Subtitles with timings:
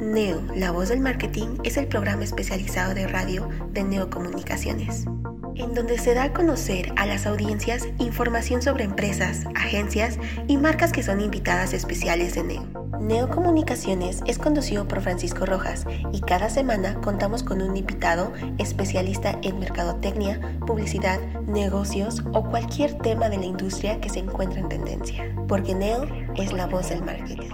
[0.00, 5.06] Neo, la voz del marketing, es el programa especializado de radio de Neocomunicaciones,
[5.54, 10.92] en donde se da a conocer a las audiencias información sobre empresas, agencias y marcas
[10.92, 12.86] que son invitadas especiales de Neo.
[13.00, 19.58] Neocomunicaciones es conducido por Francisco Rojas y cada semana contamos con un invitado especialista en
[19.58, 25.74] mercadotecnia, publicidad, negocios o cualquier tema de la industria que se encuentre en tendencia, porque
[25.74, 27.50] Neo es la voz del marketing.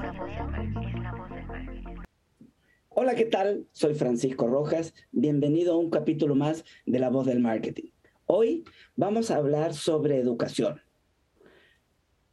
[2.94, 3.66] Hola, ¿qué tal?
[3.72, 4.92] Soy Francisco Rojas.
[5.12, 7.88] Bienvenido a un capítulo más de La Voz del Marketing.
[8.26, 8.64] Hoy
[8.96, 10.82] vamos a hablar sobre educación.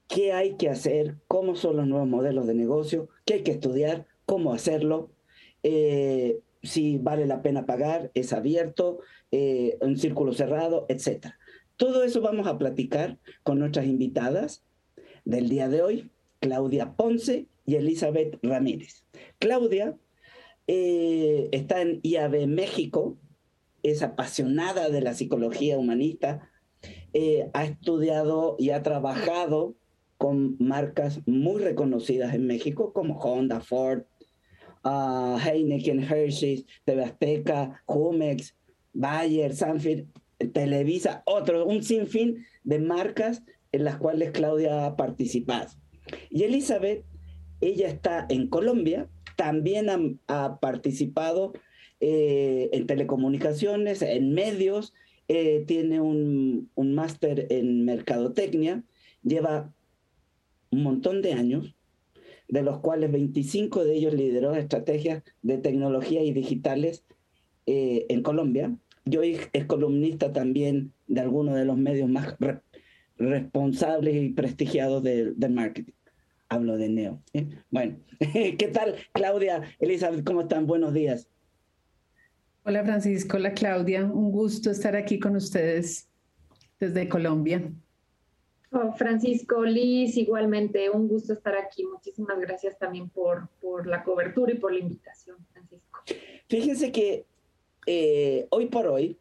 [0.09, 1.15] ¿Qué hay que hacer?
[1.29, 3.07] ¿Cómo son los nuevos modelos de negocio?
[3.23, 4.05] ¿Qué hay que estudiar?
[4.25, 5.11] ¿Cómo hacerlo?
[5.63, 8.99] Eh, si vale la pena pagar, es abierto,
[9.31, 11.35] eh, un círculo cerrado, etc.
[11.77, 14.65] Todo eso vamos a platicar con nuestras invitadas
[15.23, 19.05] del día de hoy, Claudia Ponce y Elizabeth Ramírez.
[19.37, 19.97] Claudia
[20.71, 23.17] eh, está en IAB México,
[23.81, 26.47] es apasionada de la psicología humanista,
[27.11, 29.73] eh, ha estudiado y ha trabajado
[30.19, 34.03] con marcas muy reconocidas en México como Honda, Ford,
[34.83, 38.55] uh, Heineken, Hershey's, TV Azteca, Jumex,
[38.93, 40.05] Bayer, Sanford,
[40.53, 45.71] Televisa, otro, un sinfín de marcas en las cuales Claudia ha participado.
[46.29, 47.05] Y Elizabeth,
[47.59, 49.09] ella está en Colombia,
[49.39, 51.53] también ha, participado
[52.01, 54.93] eh, en telecomunicaciones, en medios,
[55.29, 58.83] eh, tiene un, un máster en mercadotecnia,
[59.23, 59.73] lleva
[60.71, 61.73] un montón de años,
[62.49, 67.05] de los cuales 25 de ellos lideró estrategias de tecnología y digitales
[67.65, 68.77] eh, en Colombia.
[69.05, 72.35] Yo es columnista también de algunos de los medios más
[73.17, 75.93] responsables y prestigiados del marketing
[76.49, 77.21] hablo de Neo.
[77.33, 77.47] ¿eh?
[77.69, 80.25] Bueno, ¿qué tal Claudia, Elizabeth?
[80.25, 80.67] ¿Cómo están?
[80.67, 81.27] Buenos días.
[82.65, 86.09] Hola Francisco, hola Claudia, un gusto estar aquí con ustedes
[86.79, 87.71] desde Colombia.
[88.71, 91.85] Oh, Francisco, Liz, igualmente, un gusto estar aquí.
[91.85, 96.01] Muchísimas gracias también por, por la cobertura y por la invitación, Francisco.
[96.47, 97.25] Fíjense que
[97.87, 99.17] eh, hoy por hoy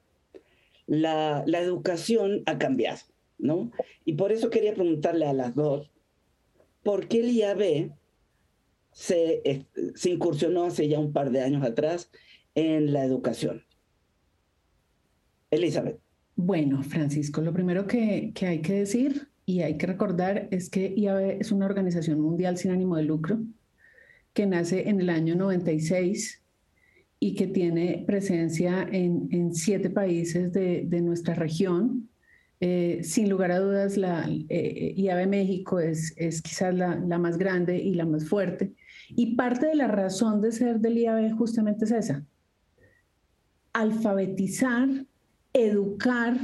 [0.87, 3.01] la, la educación ha cambiado,
[3.39, 3.71] ¿no?
[4.05, 5.91] Y por eso quería preguntarle a las dos,
[6.89, 7.93] ¿por qué el IAB
[8.93, 12.11] se, se incursionó hace ya un par de años atrás
[12.55, 13.63] en la educación?
[15.51, 16.01] Elizabeth.
[16.35, 20.95] Bueno, Francisco, lo primero que, que, hay que decir y hay que recordar es que
[20.97, 23.39] IAB es una organización mundial sin ánimo de lucro
[24.33, 26.43] que nace en el año 96
[27.21, 32.09] y que tiene presencia en, en siete países de, de, nuestra región
[32.61, 37.39] eh, sin lugar a dudas, la eh, IAB México es, es quizás la, la, más
[37.39, 38.75] grande y la más fuerte.
[39.11, 42.25] Y parte de la razón de ser del IAB justamente es esa.
[43.73, 44.89] Alfabetizar,
[45.53, 46.37] educar,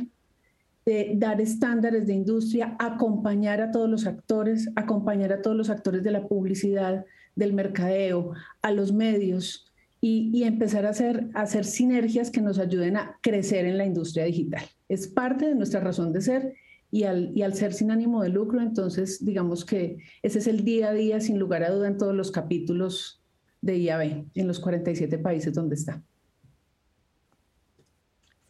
[1.14, 6.10] dar estándares de industria, acompañar a todos los actores, acompañar a todos los actores de
[6.10, 7.04] la publicidad,
[7.34, 8.32] del mercadeo,
[8.62, 9.72] a los medios
[10.06, 13.86] y, y empezar a hacer, a hacer sinergias que nos ayuden a crecer en la
[13.86, 16.54] industria digital es parte de nuestra razón de ser
[16.90, 20.62] y al, y al ser sin ánimo de lucro, entonces digamos que ese es el
[20.62, 23.24] día a día, sin lugar a duda, en todos los capítulos
[23.62, 26.02] de IAB, en los 47 países donde está.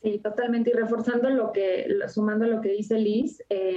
[0.03, 0.71] Sí, totalmente.
[0.71, 3.77] Y reforzando lo que, sumando lo que dice Liz, eh,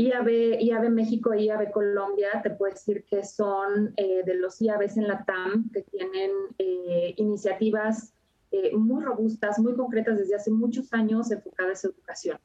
[0.00, 4.96] IAB, IAB México e IAB Colombia, te puedo decir que son eh, de los IABs
[4.96, 8.14] en la TAM que tienen eh, iniciativas
[8.50, 12.38] eh, muy robustas, muy concretas desde hace muchos años enfocadas en educación.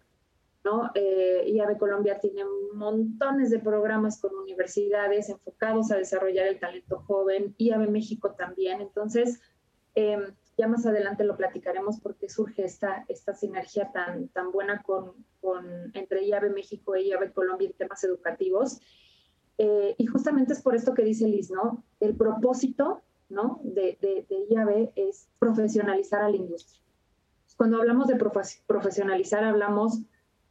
[0.65, 0.91] ¿no?
[0.95, 2.43] Eh, IAB Colombia tiene
[2.73, 8.81] montones de programas con universidades enfocados a desarrollar el talento joven, IAB México también.
[8.81, 9.39] Entonces,
[9.93, 15.13] em, ya más adelante lo platicaremos porque surge esta, esta sinergia tan, tan buena con,
[15.41, 18.79] con, entre IAB México e IAB Colombia en temas educativos.
[19.57, 21.83] Eh, y justamente es por esto que dice Liz, ¿no?
[21.99, 23.59] El propósito ¿no?
[23.63, 26.81] de, de, IAB es profesionalizar a la industria.
[27.57, 28.17] Cuando hablamos de
[28.67, 30.01] profesionalizar, hablamos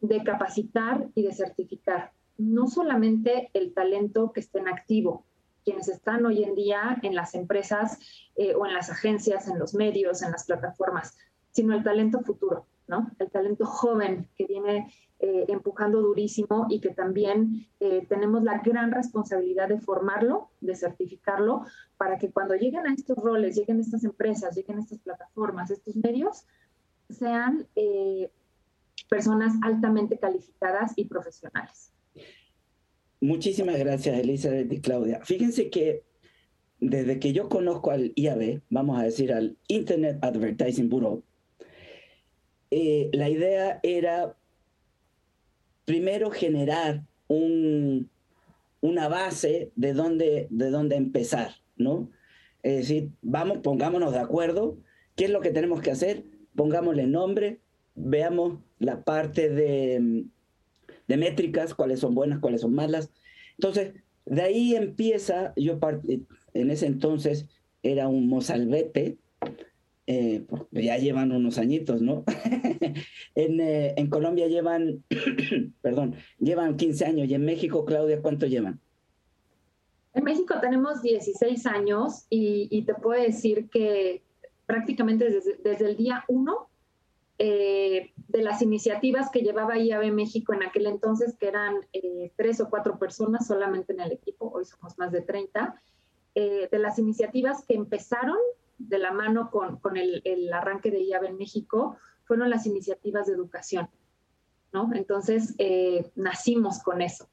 [0.00, 2.12] de capacitar y de certificar.
[2.36, 5.24] no solamente el talento que esté en activo,
[5.64, 7.98] quienes están hoy en día en las empresas
[8.36, 11.16] eh, o en las agencias, en los medios, en las plataformas,
[11.50, 13.10] sino el talento futuro, ¿no?
[13.18, 18.92] El talento joven que viene eh, empujando durísimo y que también eh, tenemos la gran
[18.92, 21.64] responsabilidad de formarlo, de certificarlo,
[21.96, 25.70] para que cuando lleguen a estos roles, lleguen a estas empresas, lleguen a estas plataformas,
[25.70, 26.44] estos medios,
[27.08, 27.68] sean
[29.08, 31.93] personas altamente calificadas y profesionales.
[33.20, 35.20] Muchísimas gracias, Elizabeth y Claudia.
[35.24, 36.02] Fíjense que
[36.80, 41.22] desde que yo conozco al IAB, vamos a decir al Internet Advertising Bureau,
[42.70, 44.36] eh, la idea era
[45.84, 48.10] primero generar un,
[48.80, 52.10] una base de dónde, de dónde empezar, ¿no?
[52.62, 54.78] Es decir, vamos, pongámonos de acuerdo,
[55.16, 56.24] ¿qué es lo que tenemos que hacer?
[56.54, 57.60] Pongámosle nombre,
[57.94, 60.24] veamos la parte de,
[61.08, 63.10] de métricas, cuáles son buenas, cuáles son malas.
[63.58, 63.94] Entonces,
[64.26, 65.78] de ahí empieza, yo
[66.54, 67.46] en ese entonces
[67.82, 69.18] era un mozalbete,
[70.06, 72.24] eh, ya llevan unos añitos, ¿no?
[73.34, 75.02] en, eh, en, Colombia llevan,
[75.82, 78.80] perdón, llevan 15 años y en México, Claudia, ¿cuánto llevan?
[80.12, 84.22] En México tenemos 16 años y, y te puedo decir que
[84.66, 86.68] prácticamente desde, desde el día 1
[87.38, 92.60] eh, de las iniciativas que llevaba IAB México en aquel entonces, que eran eh, tres
[92.60, 95.74] o cuatro personas solamente en el equipo, hoy somos más de 30,
[96.36, 98.36] eh, de las iniciativas que empezaron
[98.78, 100.22] de la mano con, con el,
[100.52, 103.88] arranque de IAB en México, fueron las iniciativas de educación,
[104.72, 104.90] ¿no?
[104.94, 105.54] Entonces,
[106.14, 107.28] nacimos con eso.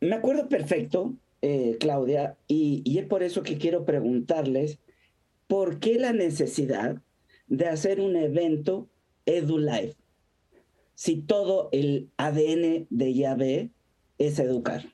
[0.00, 1.14] Me acuerdo perfecto,
[1.80, 4.78] Claudia, y es por eso que quiero preguntarles,
[5.46, 7.00] ¿por qué la necesidad
[7.48, 8.88] de hacer un evento
[9.26, 9.96] EduLife?
[10.94, 13.70] Si todo el ADN de IAB
[14.18, 14.84] es educar.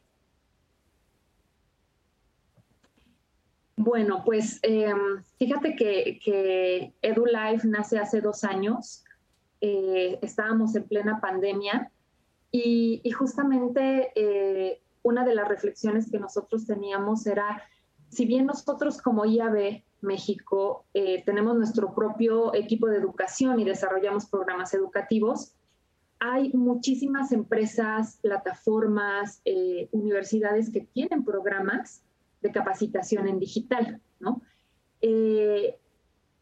[3.76, 9.04] Bueno, pues em, fíjate que, que, EduLife nace hace dos años.
[9.60, 11.90] Eh, estábamos en plena pandemia
[12.50, 17.62] y, justamente eh, una de las reflexiones que nosotros teníamos era,
[18.12, 24.26] si bien nosotros como IAB México, eh, tenemos nuestro propio equipo de educación y desarrollamos
[24.26, 25.54] programas educativos.
[26.18, 32.02] Hay muchísimas empresas, plataformas, eh, universidades que tienen programas
[32.42, 34.42] de capacitación en digital, ¿no?
[35.00, 35.78] Eh,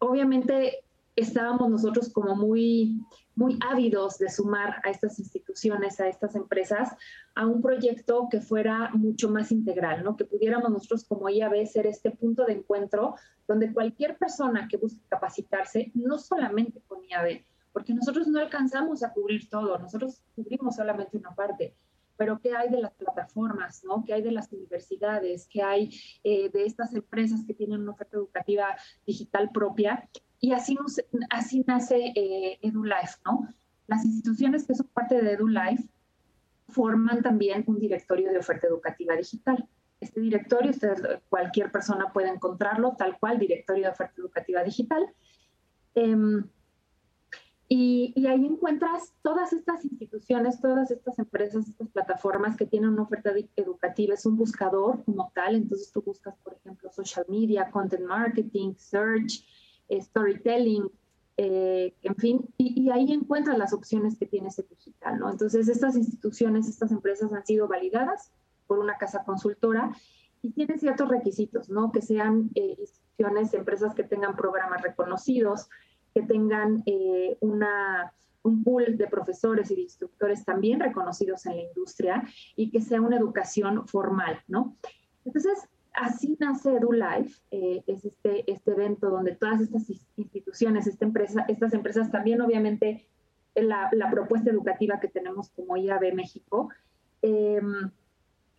[0.00, 0.82] obviamente
[1.20, 3.00] estábamos nosotros como muy,
[3.34, 6.90] muy ávidos de sumar a estas instituciones, a estas empresas,
[7.34, 10.16] a un proyecto que fuera mucho más integral, ¿no?
[10.16, 13.14] Que pudiéramos nosotros como IAB ser este punto de encuentro
[13.46, 19.12] donde cualquier persona que busque capacitarse, no solamente con IAB, porque nosotros no alcanzamos a
[19.12, 21.74] cubrir todo, nosotros cubrimos solamente una parte,
[22.20, 24.04] pero ¿qué hay de las plataformas, ¿no?
[24.04, 25.48] ¿Qué hay de las universidades?
[25.50, 25.88] ¿Qué hay
[26.22, 28.76] eh, de estas empresas que tienen una oferta educativa
[29.06, 30.06] digital propia?
[30.38, 30.76] Y así,
[31.30, 33.48] así nace eh, EduLife, ¿no?
[33.86, 35.88] Las instituciones que son parte de EduLife
[36.68, 39.66] forman también un directorio de oferta educativa digital.
[39.98, 40.72] Este directorio,
[41.30, 45.06] cualquier persona puede encontrarlo, tal cual, directorio de oferta educativa digital.
[45.94, 46.44] Em,
[47.72, 53.04] y, y, ahí encuentras todas estas instituciones, todas estas empresas, estas plataformas que tienen una
[53.04, 54.14] oferta educativa.
[54.14, 59.46] Es un buscador como tal, entonces tú buscas, por ejemplo, social media, content marketing, search,
[59.88, 60.90] storytelling,
[61.36, 65.30] eh, en fin, y, ahí encuentras las opciones que tiene ese digital, ¿no?
[65.30, 68.32] Entonces, estas instituciones, estas empresas han sido validadas
[68.66, 69.90] por una casa consultora
[70.42, 71.92] y tienen ciertos requisitos, ¿no?
[71.92, 75.68] Que sean eh, instituciones, empresas que tengan programas reconocidos,
[76.14, 78.12] que tengan eh, una,
[78.42, 82.22] un pool de profesores y de instructores también reconocidos en la industria
[82.56, 84.76] y que sea una educación formal, ¿no?
[85.24, 91.44] Entonces, así nace EduLife, eh, es este, este evento donde todas estas instituciones, esta empresa,
[91.48, 93.06] estas empresas también obviamente
[93.54, 96.70] la, la, propuesta educativa que tenemos como IAB México
[97.22, 97.90] em,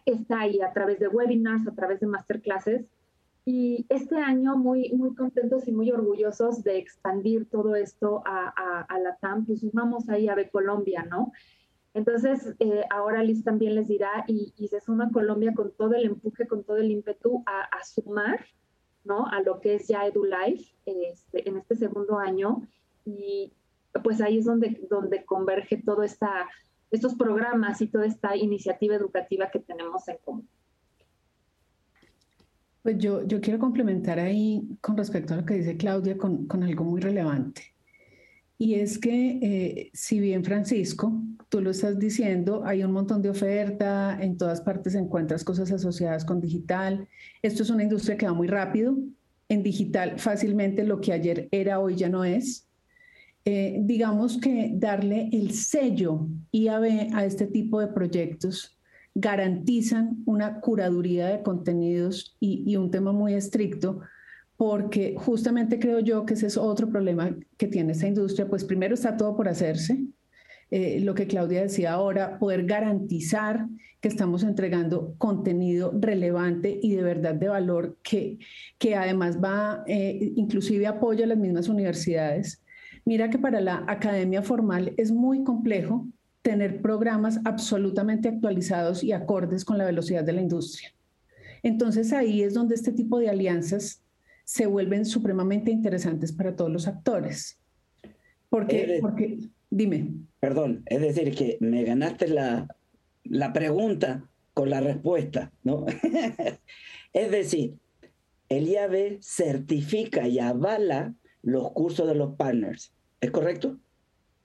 [0.05, 2.85] está ahí a través de webinars, a través de masterclasses.
[3.43, 8.81] Y este año muy, muy contentos y muy orgullosos de expandir todo esto a, a,
[8.81, 11.31] a la TAM, pues sumamos a IAB Colombia, ¿no?
[11.93, 16.47] Entonces, eh, ahora Liz también les dirá, y, se suma Colombia con todo el empuje,
[16.47, 18.45] con todo el ímpetu a, sumar,
[19.03, 19.25] ¿no?
[19.27, 22.65] A lo que es ya EduLife este, en este segundo año.
[23.05, 23.51] Y
[24.03, 26.47] pues ahí es donde, donde converge todo esta,
[26.91, 30.47] estos programas y toda esta iniciativa educativa que tenemos en común.
[32.83, 36.63] Pues yo, yo quiero complementar ahí con respecto a lo que dice Claudia con, con
[36.63, 37.61] algo muy relevante.
[38.57, 41.19] Y es que eh, si bien Francisco
[41.49, 46.25] tú lo estás diciendo, hay un montón de oferta, en todas partes encuentras cosas asociadas
[46.25, 47.07] con digital.
[47.41, 48.97] Esto es una industria que va muy rápido.
[49.49, 52.67] En digital fácilmente lo que ayer era hoy ya no es.
[53.45, 58.79] Eh, digamos que darle el sello IAB a este tipo de proyectos
[59.13, 64.01] garantizan una curaduría de contenidos y, un tema muy estricto
[64.55, 68.93] porque justamente creo yo que ese es otro problema que tiene esta industria, pues primero
[68.93, 70.05] está todo por hacerse,
[70.69, 73.67] eh, lo que Claudia decía ahora, poder garantizar
[73.99, 78.39] que estamos entregando contenido relevante y de verdad de valor que,
[78.77, 82.63] que además va, eh, inclusive apoya a las mismas universidades.
[83.03, 86.07] Mira que para la academia formal es muy complejo
[86.41, 90.93] tener programas absolutamente actualizados y acordes con la velocidad de la industria.
[91.63, 94.01] Entonces ahí es donde este tipo de alianzas
[94.43, 97.59] se vuelven supremamente interesantes para todos los actores.
[98.49, 99.37] Porque, porque
[99.69, 100.13] dime.
[100.39, 102.67] Perdón, es decir, que me ganaste la,
[103.23, 105.85] la pregunta con la respuesta, ¿no?
[107.13, 107.75] es decir,
[108.49, 113.77] el IAB certifica y avala los cursos de los partners, ¿es correcto?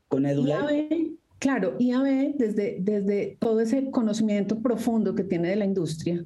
[0.09, 0.71] Con EduLab.
[1.39, 6.25] Claro, IAB desde, desde todo ese conocimiento profundo que tiene de la industria,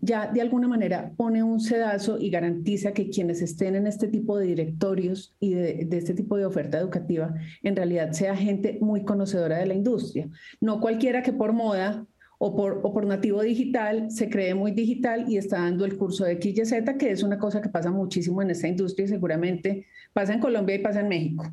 [0.00, 4.38] ya de alguna manera pone un sedazo y garantiza que quienes estén en este tipo
[4.38, 9.58] de directorios y de, este tipo de oferta educativa en realidad sea gente muy conocedora
[9.58, 10.28] de la industria.
[10.60, 12.06] No cualquiera que por moda
[12.38, 16.24] o por, o por nativo digital se cree muy digital y está dando el curso
[16.24, 20.34] de XYZ, que es una cosa que pasa muchísimo en esta industria y seguramente pasa
[20.34, 21.46] en Colombia y pasa en México.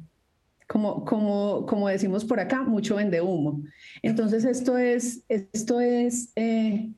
[0.74, 3.62] Como, como, como decimos por acá, mucho vende humo.
[4.02, 6.90] Entonces, esto es, esto es eh,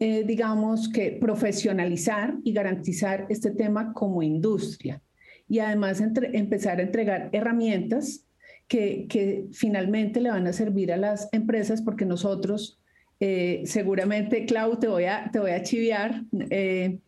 [0.00, 5.02] eh, digamos que profesionalizar y garantizar este tema como industria
[5.48, 8.24] y además empezar a entregar herramientas
[8.68, 12.80] que, finalmente le van a servir a las empresas porque nosotros
[13.18, 16.22] eh, seguramente, Clau, te voy a, te voy a chiviar.
[16.48, 17.00] Eh,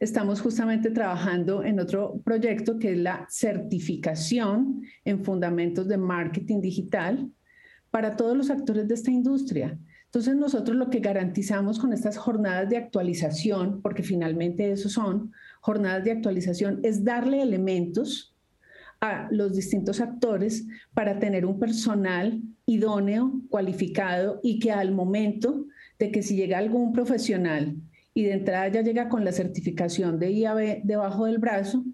[0.00, 7.30] estamos justamente trabajando en otro proyecto que es la certificación en fundamentos de marketing digital
[7.90, 9.78] para todos los actores de esta industria.
[10.04, 16.04] Entonces nosotros lo que garantizamos con estas jornadas de actualización, porque finalmente eso son jornadas
[16.04, 18.34] de actualización, es darle elementos
[19.00, 25.66] a los distintos actores para tener un personal idóneo, cualificado y que al momento
[25.98, 27.76] de que si llega algún profesional
[28.18, 31.84] y de entrada ya llega con la certificación de IAB debajo del brazo,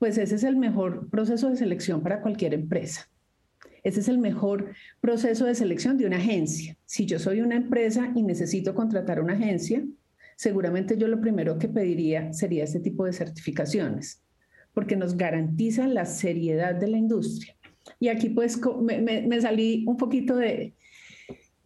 [0.00, 3.08] pues ese es el mejor proceso de selección para cualquier empresa.
[3.84, 6.76] Ese es el mejor proceso de selección de una agencia.
[6.86, 9.84] Si yo soy una empresa y necesito contratar una agencia,
[10.34, 14.24] seguramente yo lo primero que pediría sería este tipo de certificaciones,
[14.74, 17.54] porque nos garantizan la seriedad de la industria.
[18.00, 20.74] Y aquí pues me, salí un poquito de,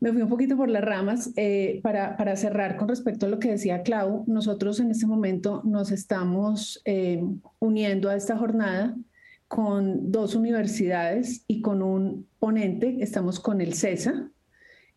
[0.05, 3.39] me fui un poquito por las ramas eh, para, para, cerrar con respecto a lo
[3.39, 4.23] que decía Clau.
[4.27, 7.25] Nosotros en este momento nos estamos eh,
[7.59, 8.95] uniendo a esta jornada
[9.49, 12.99] con dos universidades y con un ponente.
[13.01, 14.31] Estamos con el CESA,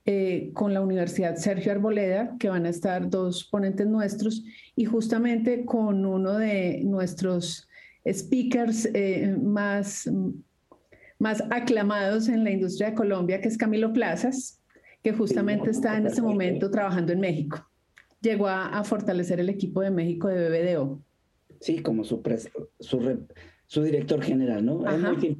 [0.03, 4.43] eh, con la Universidad Sergio Arboleda, que van a estar dos ponentes nuestros,
[4.75, 7.69] y justamente con uno de nuestros
[8.05, 10.11] speakers eh, más,
[11.17, 14.59] más aclamados en la industria de Colombia, que es Camilo Plazas,
[15.03, 17.65] que justamente está en este momento trabajando en México.
[18.21, 20.99] Llegó a, fortalecer el equipo de México de BBDO.
[21.59, 22.21] Sí, como su,
[22.79, 22.99] su
[23.67, 24.83] su director general, ¿no?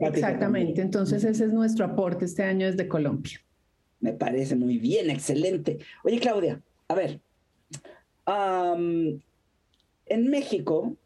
[0.02, 3.40] Exactamente, entonces ese es nuestro aporte este año desde Colombia.
[4.02, 5.80] Me parece muy bien, excelente.
[6.04, 7.22] Oye, Claudia, a ver,
[8.28, 10.98] en México,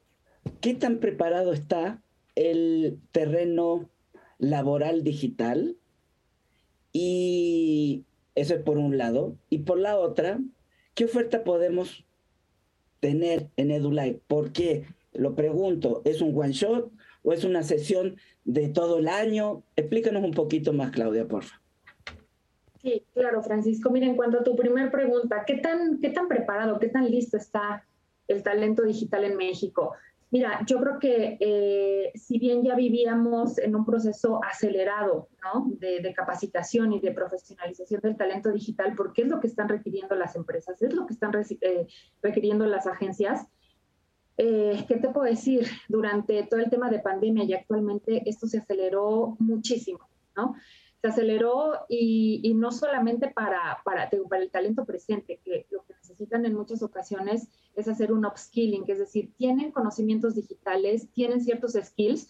[0.60, 2.01] ¿qué tan preparado está
[2.36, 3.88] el terreno
[4.39, 5.77] laboral digital?
[6.91, 8.03] Y
[8.35, 9.35] eso es por un lado.
[9.50, 10.39] Y por la otra,
[10.93, 12.05] ¿qué oferta podemos
[13.00, 14.21] tener en EduLife?
[14.27, 16.91] Porque, lo pregunto, ¿es un one shot?
[17.23, 19.63] o es una sesión de todo el año?
[19.75, 21.61] Explícanos un poquito más, Claudia, por favor.
[22.81, 23.91] Sí, claro, Francisco.
[23.91, 27.38] Mira, en cuanto a tu primer pregunta, ¿qué tan, ¿qué tan preparado, qué tan listo
[27.38, 27.85] está
[28.27, 29.93] el talento digital en México?
[30.31, 35.67] Mira, yo creo que eh, si bien ya vivíamos en un proceso acelerado ¿no?
[35.77, 40.38] de, capacitación y de profesionalización del talento digital, porque es lo que están requiriendo las
[40.38, 41.88] empresas, es lo que están eh,
[42.21, 43.45] requiriendo las agencias,
[44.43, 45.67] eh, ¿Qué te puedo decir?
[45.88, 50.55] Durante todo el tema de pandemia y actualmente esto se aceleró muchísimo, ¿no?
[51.01, 56.45] Se aceleró y, no solamente para, para, para, el talento presente, que lo que necesitan
[56.45, 62.29] en muchas ocasiones es hacer un upskilling, es decir, tienen conocimientos digitales, tienen ciertos skills,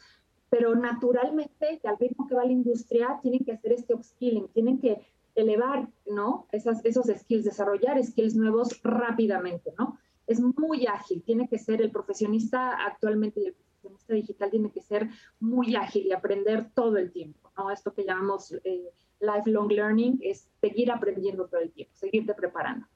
[0.50, 5.02] pero naturalmente, al ritmo que va la industria, tienen que hacer este upskilling, tienen que
[5.36, 6.48] elevar, ¿no?
[6.52, 9.98] Esas, esos skills, desarrollar skills nuevos rápidamente, ¿no?
[10.28, 14.82] Es muy ágil, tiene que ser el profesionista actualmente y el profesionista digital tiene que
[14.82, 17.72] ser muy ágil y aprender todo el tiempo, ¿no?
[17.72, 22.88] Esto que llamamos eh, lifelong learning es seguir aprendiendo todo el tiempo, seguirte preparando.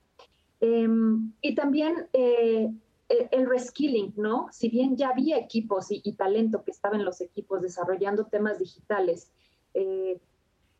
[0.59, 2.71] Em, y también eh,
[3.31, 4.47] el reskilling, ¿no?
[4.51, 9.31] Si bien ya había equipos y, talento que estaba en los equipos desarrollando temas digitales,
[9.74, 10.19] eh,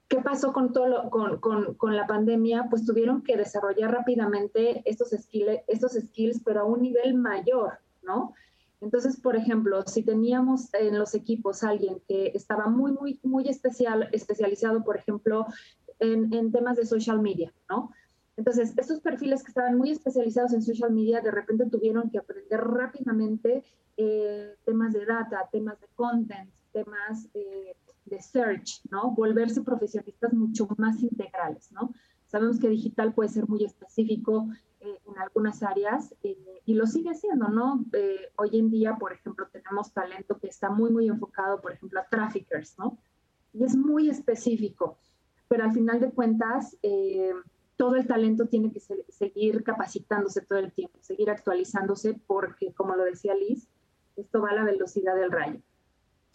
[0.08, 2.68] ¿qué pasó con, todo con, con, con, la pandemia?
[2.70, 8.34] Pues tuvieron que desarrollar rápidamente estos, skills, estos skills, pero a un nivel mayor, ¿no?
[8.82, 14.10] Entonces, por ejemplo, si teníamos en los equipos alguien que estaba muy, muy, muy especial,
[14.12, 15.46] especializado, por ejemplo,
[16.00, 17.92] en, en temas de social media, ¿no?
[18.38, 22.60] Entonces, estos perfiles que estaban muy especializados en social media, de repente tuvieron que aprender
[22.60, 23.64] rápidamente
[23.96, 29.12] eh, temas de data, temas de content, temas eh, de search, ¿no?
[29.12, 31.94] Volverse profesionistas mucho más integrales, ¿no?
[32.26, 34.50] Sabemos que digital puede ser muy específico
[34.82, 37.86] eh, en algunas áreas y lo sigue siendo, ¿no?
[38.38, 42.08] hoy en día, por ejemplo, tenemos talento que está muy, muy enfocado, por ejemplo, a
[42.10, 42.98] traffickers, ¿no?
[43.54, 44.98] Y es muy específico,
[45.48, 46.76] pero al final de cuentas,
[47.78, 53.04] todo el talento tiene que seguir capacitándose todo el tiempo, seguir actualizándose, porque, como lo
[53.04, 53.68] decía Liz,
[54.16, 55.60] esto va a la velocidad del rayo.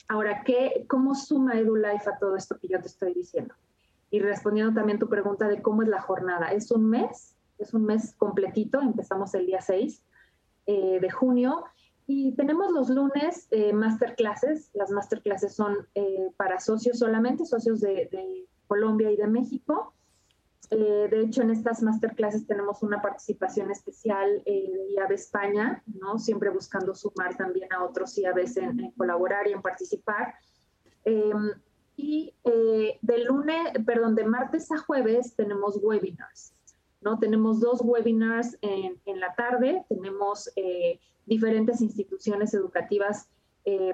[0.09, 3.54] Ahora, ¿qué, ¿cómo suma EduLife a todo esto que yo te estoy diciendo?
[4.11, 7.85] Y respondiendo también tu pregunta de cómo es la jornada, es un mes, es un
[7.85, 10.02] mes completito, empezamos el día 6
[10.66, 11.64] eh, de junio
[12.06, 18.09] y tenemos los lunes eh, masterclasses, las masterclasses son eh, para socios solamente, socios de,
[18.11, 19.94] de Colombia y de México
[20.70, 26.18] eh, de hecho, en estas masterclasses tenemos una participación especial eh, de IAB España, ¿no?
[26.20, 30.34] siempre buscando sumar también a otros IABs en, en colaborar y en participar.
[31.04, 31.50] Em,
[31.96, 36.54] y eh, de lunes, perdón, de martes a jueves tenemos webinars,
[37.00, 37.18] ¿no?
[37.18, 40.50] Tenemos dos webinars en, en la tarde, tenemos
[41.26, 43.28] diferentes instituciones educativas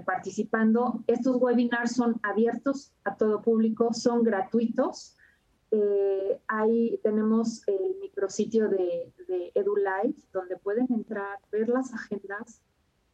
[0.05, 1.03] participando.
[1.09, 5.16] Estos webinars son abiertos a todo público, son gratuitos
[5.71, 12.63] eh, ahí tenemos el micrositio de, de EduLife, donde pueden entrar, ver las agendas,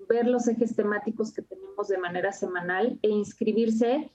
[0.08, 4.10] ver los ejes temáticos que tenemos de manera semanal e inscribirse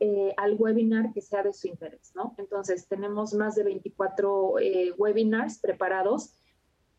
[0.00, 2.12] eh, al webinar que sea de su interés.
[2.36, 6.34] Entonces, tenemos más de 24 eh, webinars preparados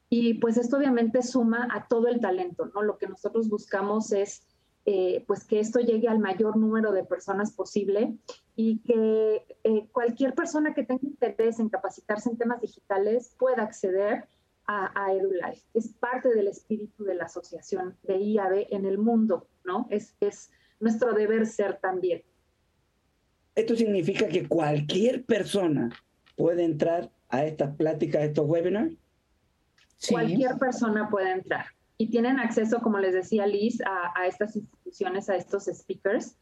[0.10, 2.82] y pues esto obviamente suma a todo el talento, ¿no?
[2.82, 4.47] Lo que nosotros buscamos es
[4.85, 8.15] eh, pues que esto llegue al mayor número de personas posible
[8.55, 14.25] y que eh, cualquier persona que tenga interés en capacitarse en temas digitales pueda acceder
[14.65, 15.63] a, a, EduLife.
[15.73, 19.87] Es parte del espíritu de la asociación de IAB en el mundo, ¿no?
[19.89, 22.23] Es, es nuestro deber ser también.
[23.55, 25.89] Esto significa que cualquier persona
[26.35, 28.95] puede entrar a estas pláticas, a estos webinars.
[29.97, 30.13] Sí.
[30.13, 31.65] Cualquier persona puede entrar
[32.01, 36.38] y tienen acceso, como les decía Liz, a, estas instituciones, a estos speakers.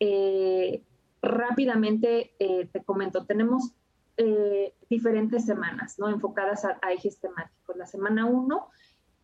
[0.00, 0.82] Eh,
[1.22, 3.72] rápidamente eh, te comento, tenemos
[4.16, 6.08] eh, diferentes semanas, ¿no?
[6.08, 7.76] Enfocadas a, ejes temáticos.
[7.76, 8.68] La semana 1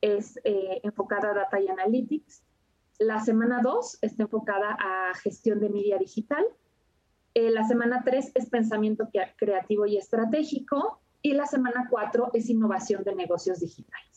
[0.02, 2.44] es enfocada a Data y Analytics.
[3.00, 6.44] La semana 2 está enfocada a gestión de media digital.
[7.34, 11.00] la semana 3 es pensamiento creativo y estratégico.
[11.22, 14.12] Y la semana 4 es innovación de negocios digitales.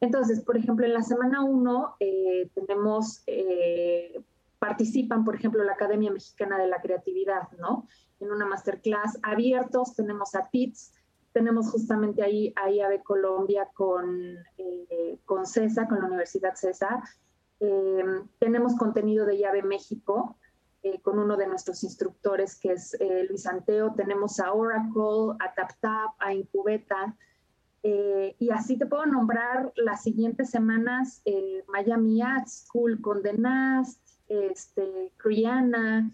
[0.00, 4.22] Entonces, por ejemplo, en la semana 1 eh, tenemos, eh,
[4.58, 7.86] participan, por ejemplo, la Academia Mexicana de la Creatividad, ¿no?
[8.20, 10.92] En una masterclass abiertos, tenemos a TITS,
[11.32, 17.02] tenemos justamente ahí a IAB Colombia con, eh, con CESA, con la Universidad CESA.
[18.38, 20.36] tenemos contenido de IAB México,
[21.02, 22.94] con uno de nuestros instructores que es
[23.28, 27.16] Luis Anteo, tenemos a Oracle, a TapTap, a Incubeta,
[27.86, 35.12] eh, y así te puedo nombrar las siguientes semanas, eh, Miami Art School, Condenast, este,
[35.18, 36.10] Criana,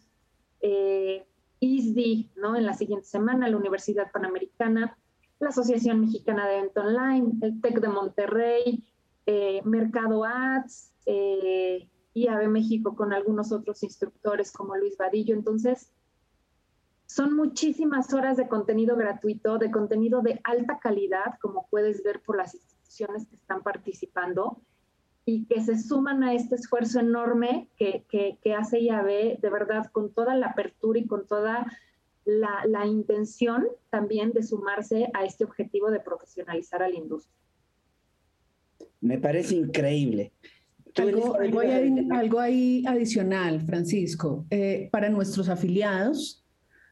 [0.61, 1.25] eh,
[1.61, 2.57] ISDI, ¿no?
[2.57, 4.99] En la siguiente semana, la Universidad Panamericana,
[5.39, 8.85] la Asociación Mexicana de Evento Online, el TEC de Monterrey,
[9.27, 10.93] eh, Mercado Ads,
[12.15, 15.37] IAB México con algunos otros instructores como Luis Vadillo.
[15.37, 15.93] Entonces,
[17.11, 22.37] son muchísimas horas de contenido gratuito, de contenido de alta calidad, como puedes ver por
[22.37, 24.63] las instituciones que están participando
[25.25, 30.13] y que se suman a este esfuerzo enorme que, que, hace IAB, de verdad, con
[30.13, 31.67] toda la apertura y con toda
[32.25, 37.35] la, la, intención también de sumarse a este objetivo de profesionalizar a la industria.
[39.01, 40.31] Me parece increíble.
[40.95, 44.47] Algo, algo, hay, algo, ahí adicional, Francisco.
[44.51, 46.40] Eh, para nuestros afiliados,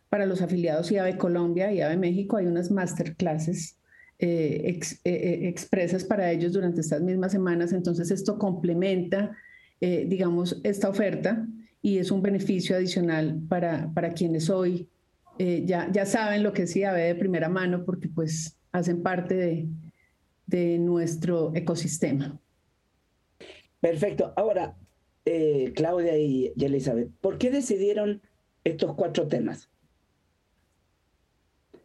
[0.09, 3.77] para los afiliados IAVE Colombia y IAVE México hay unas masterclasses
[4.19, 7.73] eh, expresas para ellos durante estas mismas semanas.
[7.73, 9.37] Entonces esto complementa,
[9.81, 11.47] digamos, esta oferta
[11.83, 14.89] y es un beneficio adicional para, para quienes hoy
[15.39, 19.69] ya, ya saben lo que es IAVE de primera mano porque pues hacen parte de,
[20.49, 22.41] de nuestro ecosistema.
[23.81, 24.33] Perfecto.
[24.35, 24.77] Ahora,
[25.25, 28.23] eh, Claudia y, Elizabeth, ¿por qué decidieron
[28.65, 29.69] estos cuatro temas?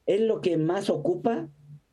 [0.05, 1.47] ¿Es lo que más ocupa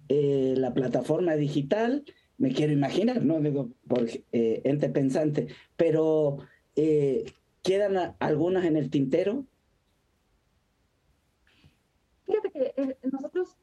[0.08, 2.04] eh, la plataforma digital?
[2.38, 6.38] Me quiero imaginar, no digo por eh, ente pensante, pero
[7.62, 9.44] ¿quedan algunas en el tintero?
[12.24, 13.56] Fíjate que nosotros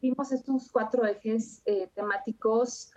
[0.00, 2.92] vimos estos cuatro ejes temáticos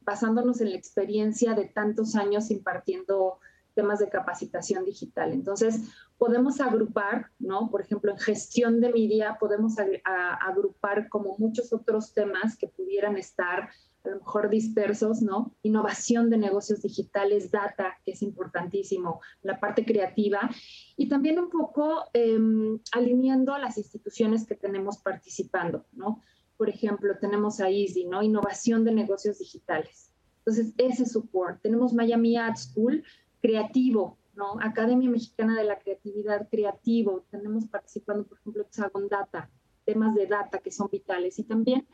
[0.00, 3.38] basándonos en la experiencia de tantos años impartiendo
[3.74, 5.32] temas de capacitación digital.
[5.32, 5.82] Entonces,
[6.18, 7.70] podemos agrupar, ¿no?
[7.70, 13.70] Por ejemplo, en gestión de media, podemos agrupar como muchos otros temas que pudieran estar
[14.02, 15.54] a lo mejor dispersos, ¿no?
[15.62, 20.50] Innovación de negocios digitales, data, que es importantísimo, la parte creativa,
[20.96, 26.22] y también un poco em, alineando las instituciones que tenemos participando, ¿no?
[26.60, 28.22] por ejemplo, tenemos a Easy, ¿no?
[28.22, 30.12] Innovación de negocios digitales.
[30.40, 31.62] Entonces, ese support.
[31.62, 33.02] Tenemos Miami Ad School,
[33.40, 34.56] creativo, ¿no?
[34.60, 37.24] Academia Mexicana de la Creatividad, creativo.
[37.30, 39.50] Tenemos participando, por ejemplo, Hexagon Data,
[39.84, 41.38] temas de data que son vitales.
[41.38, 41.86] Y también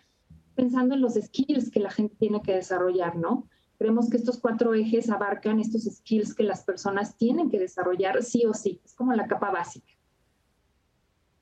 [0.55, 3.49] pensando en los skills que la gente tiene que desarrollar, ¿no?
[3.79, 8.47] Creemos que estos cuatro ejes abarcan estos skills que las personas tienen que desarrollar sí
[8.47, 8.81] o sí.
[8.85, 9.93] Es como la capa básica.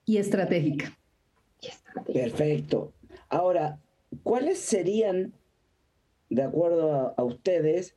[0.04, 0.98] Y estratégica.
[1.60, 2.36] Y estratégica.
[2.36, 2.92] Perfecto.
[3.28, 3.80] Ahora,
[4.24, 5.32] ¿cuáles serían,
[6.28, 7.96] de acuerdo a, ustedes,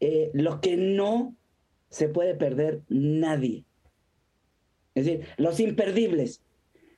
[0.00, 1.34] eh, los que no
[1.90, 3.64] se puede perder nadie?
[4.94, 6.42] Es decir, los imperdibles.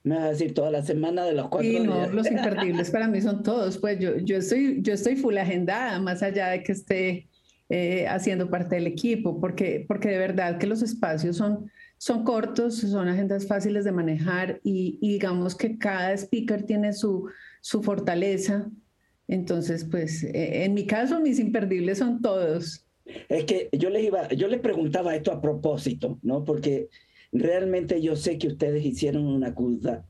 [0.02, 3.06] Me vas a decir toda la semana de los cuatro sí, no, los imperdibles para
[3.06, 3.76] mí son todos.
[3.76, 7.28] Pues yo, yo, estoy, yo estoy full agendada, más allá de que esté
[7.72, 12.78] eh, haciendo parte del equipo, porque, porque de verdad que los espacios son, son cortos,
[12.78, 18.68] son agendas fáciles de manejar y, digamos que cada speaker tiene su, su fortaleza.
[19.28, 22.86] Entonces, pues eh, en mi caso, mis imperdibles son todos.
[23.28, 26.44] Es que yo les iba, yo les preguntaba esto a propósito, ¿no?
[26.44, 26.88] Porque
[27.32, 29.54] realmente yo sé que ustedes hicieron una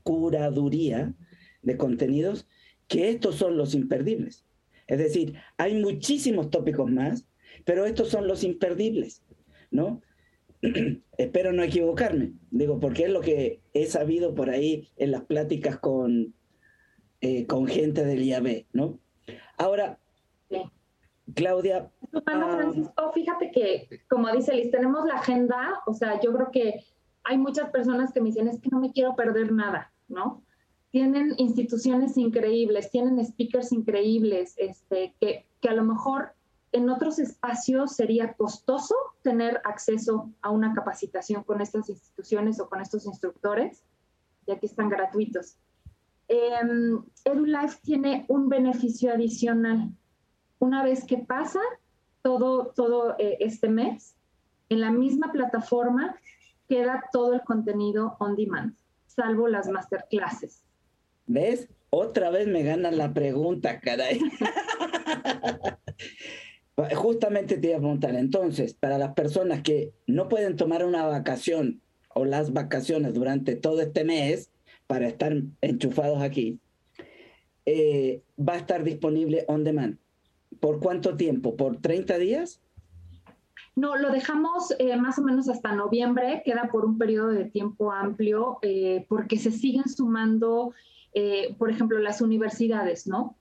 [0.03, 1.13] curaduría
[1.61, 2.47] de contenidos,
[2.87, 4.45] que estos son los imperdibles.
[4.87, 7.25] Es decir, hay muchísimos tópicos más,
[7.63, 9.23] pero estos son los imperdibles,
[9.69, 10.01] ¿no?
[11.17, 15.79] espero no equivocarme, digo, porque es lo que he sabido por ahí en las pláticas
[15.79, 16.33] con,
[17.21, 18.99] eh, con gente del IAB, ¿no?
[19.57, 19.99] Ahora,
[21.33, 21.91] Claudia.
[22.25, 26.83] Ah, Francisco, fíjate que, como dice Liz, tenemos la agenda, o sea, yo creo que
[27.23, 30.43] hay muchas personas que me dicen, es que no me quiero perder nada, ¿no?
[30.89, 36.33] Tienen instituciones increíbles, tienen speakers increíbles, este, que, que a lo mejor
[36.71, 42.81] en otros espacios sería costoso tener acceso a una capacitación con estas instituciones o con
[42.81, 43.83] estos instructores,
[44.47, 45.57] ya que están gratuitos.
[46.27, 46.61] Eh,
[47.25, 49.91] EduLife tiene un beneficio adicional.
[50.61, 51.59] Una vez que pasa
[52.21, 54.15] todo, todo eh, este mes,
[54.69, 56.15] en la misma plataforma
[56.69, 58.75] queda todo el contenido on demand,
[59.07, 60.63] salvo las masterclasses.
[61.25, 61.67] ¿Ves?
[61.89, 64.19] Otra vez me ganan la pregunta, caray.
[66.95, 71.81] Justamente te iba a preguntar, entonces, para las personas que no pueden tomar una vacación
[72.13, 74.51] o las vacaciones durante todo este mes
[74.85, 76.59] para estar enchufados aquí,
[77.65, 79.97] eh, va a estar disponible on demand.
[80.61, 81.57] ¿Por cuánto tiempo?
[81.57, 82.61] ¿Por 30 días?
[83.75, 87.91] No, lo dejamos eh, más o menos hasta noviembre, queda por un periodo de tiempo
[87.91, 90.73] amplio, eh, porque se siguen sumando,
[91.57, 93.35] por ejemplo, las universidades, ¿no?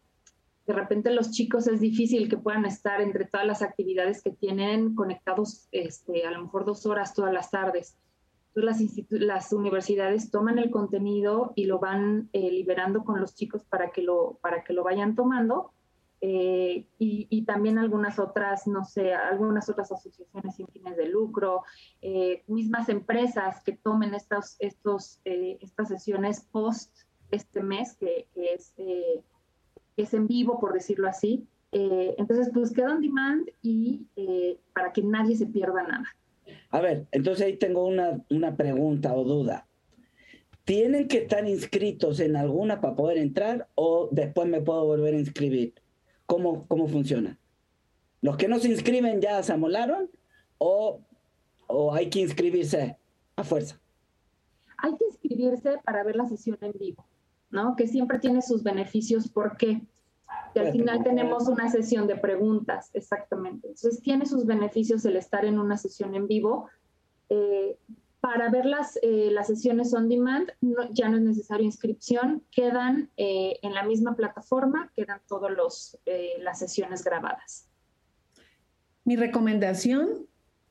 [0.70, 4.94] de repente los chicos es difícil que puedan estar entre todas las actividades que tienen
[4.94, 7.96] conectados este, a lo mejor dos horas todas las tardes.
[8.54, 13.64] Entonces las, las universidades toman el contenido y lo van eh, liberando con los chicos
[13.64, 15.72] para que lo, para que lo vayan tomando.
[16.22, 21.62] Eh, y, también algunas otras, no sé, algunas otras asociaciones sin fines de lucro,
[22.02, 26.94] eh, mismas empresas que tomen estos, estos, estas sesiones post
[27.30, 28.74] este mes, que, que es
[30.02, 31.46] es en vivo, por decirlo así.
[31.72, 36.04] Eh, entonces, pues queda on demand y eh, para que nadie se pierda nada.
[36.70, 39.66] A ver, entonces ahí tengo una, una pregunta o duda.
[40.64, 45.18] ¿Tienen que estar inscritos en alguna para poder entrar o después me puedo volver a
[45.18, 45.74] inscribir?
[46.30, 47.36] ¿Cómo, cómo funciona?
[48.22, 50.08] ¿Los que no se inscriben ya se amolaron
[50.58, 51.00] o,
[51.66, 52.96] o hay que inscribirse
[53.34, 53.80] a fuerza?
[54.82, 57.04] hay que inscribirse para ver la sesión en vivo,
[57.50, 57.76] ¿no?
[57.76, 59.28] Que siempre tiene sus beneficios.
[59.28, 59.82] ¿Por qué?
[60.54, 63.68] Que al final tenemos una sesión de preguntas, exactamente.
[63.68, 66.68] Entonces, tiene sus beneficios el estar en una sesión en vivo.
[67.28, 67.76] Eh,
[68.20, 70.50] para ver las, eh, las sesiones on demand
[70.92, 75.52] ya no es necesario inscripción, quedan eh, en la misma plataforma, quedan todas
[76.38, 77.68] las sesiones grabadas.
[79.04, 80.26] Mi recomendación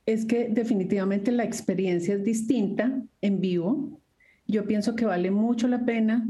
[0.06, 4.00] es que definitivamente la experiencia es distinta en vivo.
[4.48, 6.28] Yo pienso que vale mucho la pena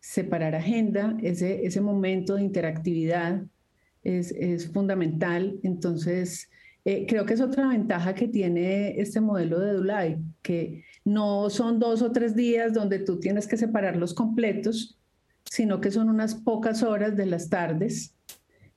[0.00, 3.42] separar agenda, ese, ese momento de interactividad
[4.04, 5.58] es, es fundamental.
[5.62, 6.48] Entonces,
[6.86, 11.78] eh, creo que es otra ventaja que tiene este modelo de Dulai, que no son
[11.78, 14.98] dos o tres días donde tú tienes que separarlos completos,
[15.44, 18.16] sino que son unas pocas horas de las tardes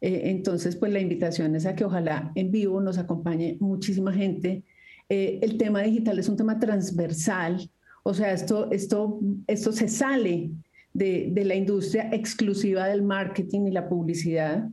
[0.02, 4.64] eh, entonces, pues la invitación es a que ojalá en vivo nos acompañe muchísima gente.
[5.10, 7.70] Eh, el tema digital es un tema transversal,
[8.04, 10.52] o sea, esto, esto, esto se sale
[10.94, 14.70] de, de la industria exclusiva del marketing y la publicidad.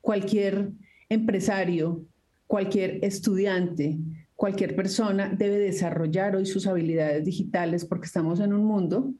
[0.00, 0.70] Cualquier
[1.08, 2.04] empresario,
[2.50, 3.96] cualquier estudiante,
[4.34, 9.14] cualquier persona debe desarrollar hoy sus habilidades digitales porque estamos en un mundo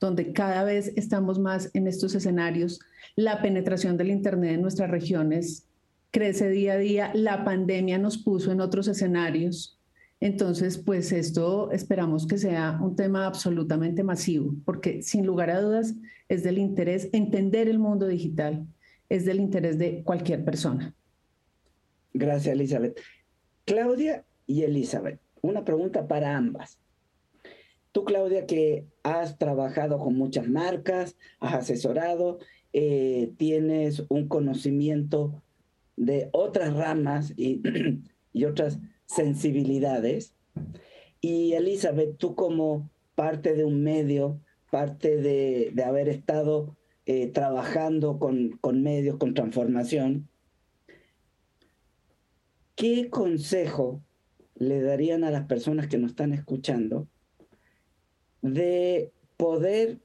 [0.00, 2.80] donde cada vez estamos más en estos escenarios.
[3.14, 5.68] La penetración del Internet en nuestras regiones
[6.10, 7.12] crece día a día.
[7.14, 9.78] La pandemia nos puso en otros escenarios.
[10.18, 15.94] Entonces, pues esto esperamos que sea un tema absolutamente masivo, porque sin lugar a dudas
[16.28, 18.66] es del interés entender el mundo digital,
[19.08, 20.96] es del interés de cualquier persona.
[22.14, 22.98] Gracias, Elizabeth.
[23.64, 26.78] Claudia y Elizabeth, una pregunta para ambas.
[27.92, 32.38] Tú, Claudia, que has trabajado con muchas marcas, has asesorado,
[32.72, 35.42] eh, tienes un conocimiento
[35.96, 37.62] de otras ramas y,
[38.46, 40.34] otras sensibilidades.
[41.20, 48.58] Y Elizabeth, tú como parte de un medio, parte de, haber estado eh, trabajando con,
[48.60, 50.28] con medios, con transformación,
[52.74, 54.02] ¿qué consejo
[54.54, 57.08] le darían a las personas que nos están escuchando
[58.42, 59.98] de poder,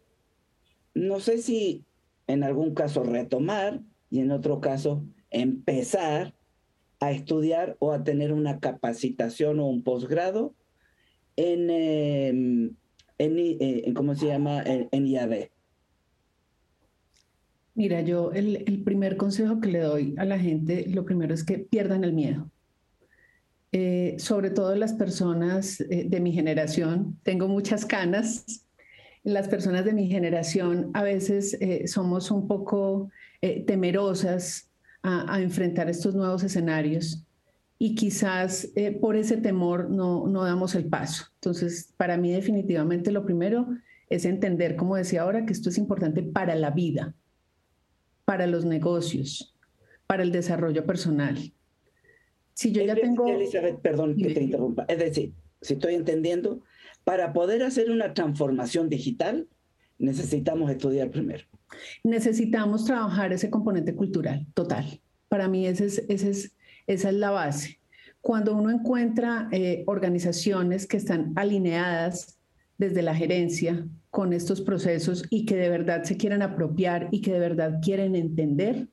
[0.94, 1.86] no sé si
[2.28, 6.34] en algún caso retomar y en otro caso empezar
[7.00, 10.56] a estudiar o a tener una capacitación o un posgrado
[11.36, 12.76] en, em,
[13.20, 14.64] eh, en, ¿cómo se llama?
[14.66, 15.52] En, IAB.
[17.76, 21.44] Mira, yo el, el, primer consejo que le doy a la gente, lo primero es
[21.44, 22.50] que pierdan el miedo.
[23.74, 28.64] Eh, sobre todo las personas eh, de mi generación, tengo muchas canas,
[29.24, 33.10] las personas de mi generación a veces eh, somos un poco
[33.66, 34.72] temerosas
[35.04, 37.24] a, enfrentar estos nuevos escenarios
[37.78, 38.68] y quizás
[39.00, 41.26] por ese temor no, no damos el paso.
[41.36, 43.68] Entonces, para mí definitivamente lo primero
[44.10, 47.14] es entender, como decía ahora, que esto es importante para la vida,
[48.26, 49.56] para los negocios,
[50.08, 51.54] para el desarrollo personal.
[52.58, 53.28] Si yo ya tengo...
[53.28, 54.84] Elizabeth, perdón que te interrumpa.
[54.88, 56.62] Es decir, si estoy entendiendo,
[57.04, 59.48] para poder hacer una transformación digital,
[60.00, 61.44] necesitamos estudiar primero.
[62.04, 65.00] Necesitamos trabajar ese componente cultural, total.
[65.30, 66.56] Para mí ese es, ese es,
[66.88, 67.80] esa es la base.
[68.22, 72.40] Cuando uno encuentra eh, organizaciones que están alineadas
[72.80, 77.34] desde la gerencia con estos procesos y que de verdad se quieren apropiar y que
[77.34, 78.88] de verdad quieren entender,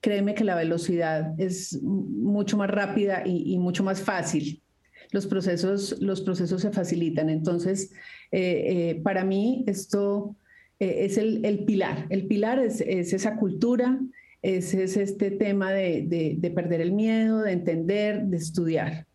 [0.00, 4.62] créeme que la velocidad es mucho más rápida y, mucho más fácil.
[5.10, 7.30] Los procesos, los procesos se facilitan.
[7.30, 7.90] Entonces,
[8.30, 10.36] eh, eh, para mí esto
[10.78, 12.06] eh, es el, pilar.
[12.10, 13.98] El pilar es, esa cultura,
[14.42, 19.06] es, es este tema de, de, perder el miedo, de entender, de estudiar.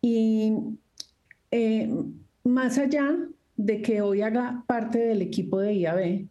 [0.00, 0.52] Y
[2.44, 3.16] más allá
[3.56, 6.26] de que hoy haga parte del equipo de IAB,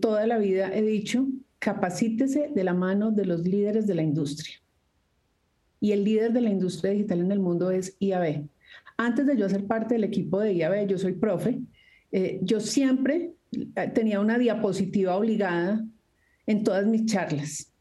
[0.00, 1.26] toda la vida he dicho
[1.62, 4.56] capacítese de la mano de los líderes de la industria.
[5.78, 8.48] Y el líder de la industria digital en el mundo es IAB.
[8.96, 11.60] Antes de yo ser parte del equipo de IAB, yo soy profe,
[12.10, 15.86] eh, yo siempre eh, tenía una diapositiva obligada
[16.48, 17.72] en todas mis charlas,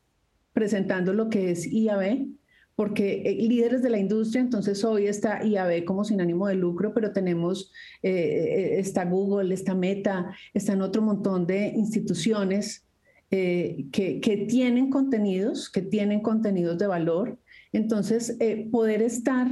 [0.54, 2.28] presentando lo que es IAB,
[2.76, 6.94] porque eh, líderes de la industria, entonces hoy está IAB como sin ánimo de lucro,
[6.94, 7.72] pero tenemos,
[8.04, 12.86] está Google, está Meta, están otro montón de instituciones
[13.34, 17.40] eh, que, tienen contenidos, que tienen contenidos de valor.
[17.72, 19.48] Entonces, eh, poder estar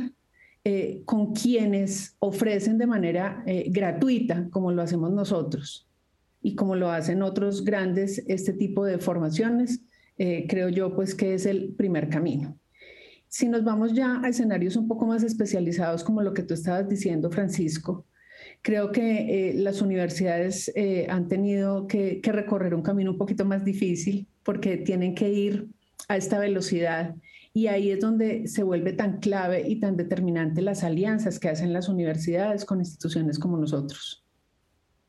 [0.65, 5.87] eh, con quienes ofrecen de manera gratuita, como lo hacemos nosotros
[6.41, 9.81] y como lo hacen otros grandes, este tipo de formaciones,
[10.17, 12.57] creo yo, pues que es el primer camino.
[13.29, 16.89] Si nos vamos ya a escenarios un poco más especializados, como lo que tú estabas
[16.89, 18.05] diciendo, Francisco,
[18.61, 23.63] creo que eh, las universidades eh, han tenido que, recorrer un camino un poquito más
[23.63, 25.67] difícil porque tienen que ir
[26.07, 27.15] a esta velocidad
[27.53, 31.73] y ahí es donde se vuelve tan clave y tan determinante las alianzas que hacen
[31.73, 34.23] las universidades con instituciones como nosotros.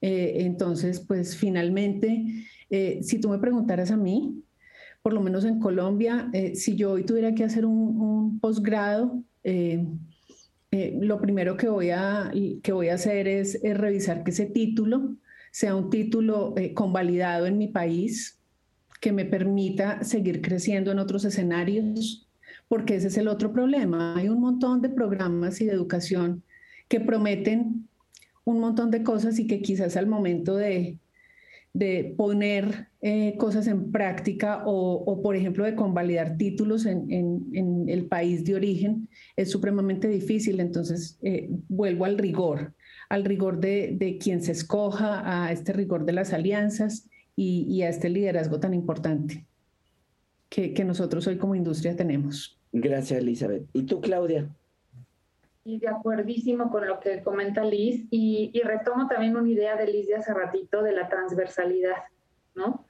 [0.00, 2.24] Eh, entonces, pues finalmente,
[3.02, 4.42] si tú me preguntaras a mí,
[5.02, 9.22] por lo menos en Colombia, si yo hoy tuviera que hacer un, un posgrado,
[10.72, 12.30] eh, lo primero que voy a,
[12.62, 15.16] que voy a hacer es, revisar que ese título
[15.50, 18.38] sea un título eh, convalidado en mi país,
[19.00, 22.28] que me permita seguir creciendo en otros escenarios,
[22.68, 24.16] porque ese es el otro problema.
[24.16, 26.44] Hay un montón de programas y de educación
[26.86, 27.88] que prometen
[28.44, 30.98] un montón de cosas y que quizás al momento de,
[31.72, 38.44] de poner eh, cosas en práctica o, por ejemplo, de convalidar títulos en, el país
[38.44, 40.60] de origen es supremamente difícil.
[40.60, 42.74] Entonces, eh, vuelvo al rigor,
[43.08, 48.08] al rigor de, quien se escoja, a este rigor de las alianzas y, a este
[48.08, 49.46] liderazgo tan importante
[50.48, 52.58] que, que nosotros hoy como industria tenemos.
[52.72, 53.66] Gracias, Elizabeth.
[53.72, 54.48] ¿Y tú, Claudia?
[55.64, 60.06] Y de acuerdísimo con lo que comenta Liz y, retomo también una idea de Liz
[60.06, 61.96] de hace ratito de la transversalidad,
[62.54, 62.86] ¿no?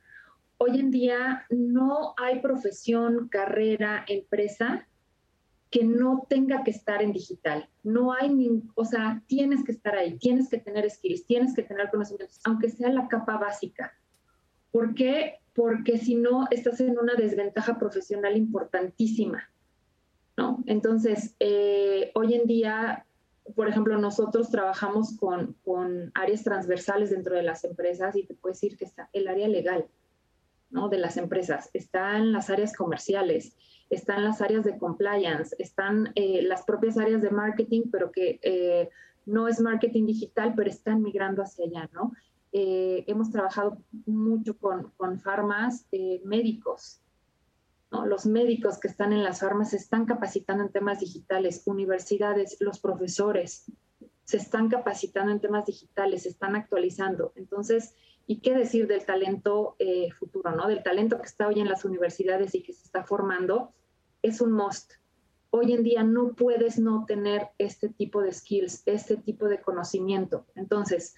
[0.58, 4.86] Hoy en día no hay profesión, carrera, empresa
[5.70, 7.68] que no tenga que estar en digital.
[7.82, 11.62] No hay, ni, o sea, tienes que estar ahí, tienes que tener skills, tienes que
[11.62, 13.94] tener conocimientos, aunque sea la capa básica.
[14.72, 15.38] ¿Por qué?
[15.54, 19.49] Porque si no, estás en una desventaja profesional importantísima.
[20.66, 23.06] Entonces, eh, hoy en día,
[23.54, 25.56] por ejemplo, nosotros trabajamos con,
[26.14, 29.86] áreas transversales dentro de las empresas y te puedo decir que está el área legal,
[30.70, 30.88] ¿no?
[30.88, 33.56] De las empresas, están las áreas comerciales,
[33.88, 38.88] están las áreas de compliance, están eh, las propias áreas de marketing, pero que eh,
[39.26, 42.12] no es marketing digital, pero están migrando hacia allá, ¿no?
[42.52, 45.86] hemos trabajado mucho con, con farmas
[46.24, 47.00] médicos,
[47.90, 52.78] los médicos que están en las farmas se están capacitando en temas digitales, universidades, los
[52.80, 53.64] profesores
[54.24, 57.32] se están capacitando en temas digitales, se están actualizando.
[57.34, 57.96] Entonces,
[58.28, 60.68] ¿y qué decir del talento eh, futuro, ¿no?
[60.68, 63.72] Del talento que está hoy en las universidades y que se está formando,
[64.22, 64.92] es un must.
[65.50, 70.46] Hoy en día no puedes no tener este tipo de skills, este tipo de conocimiento.
[70.54, 71.16] Entonces,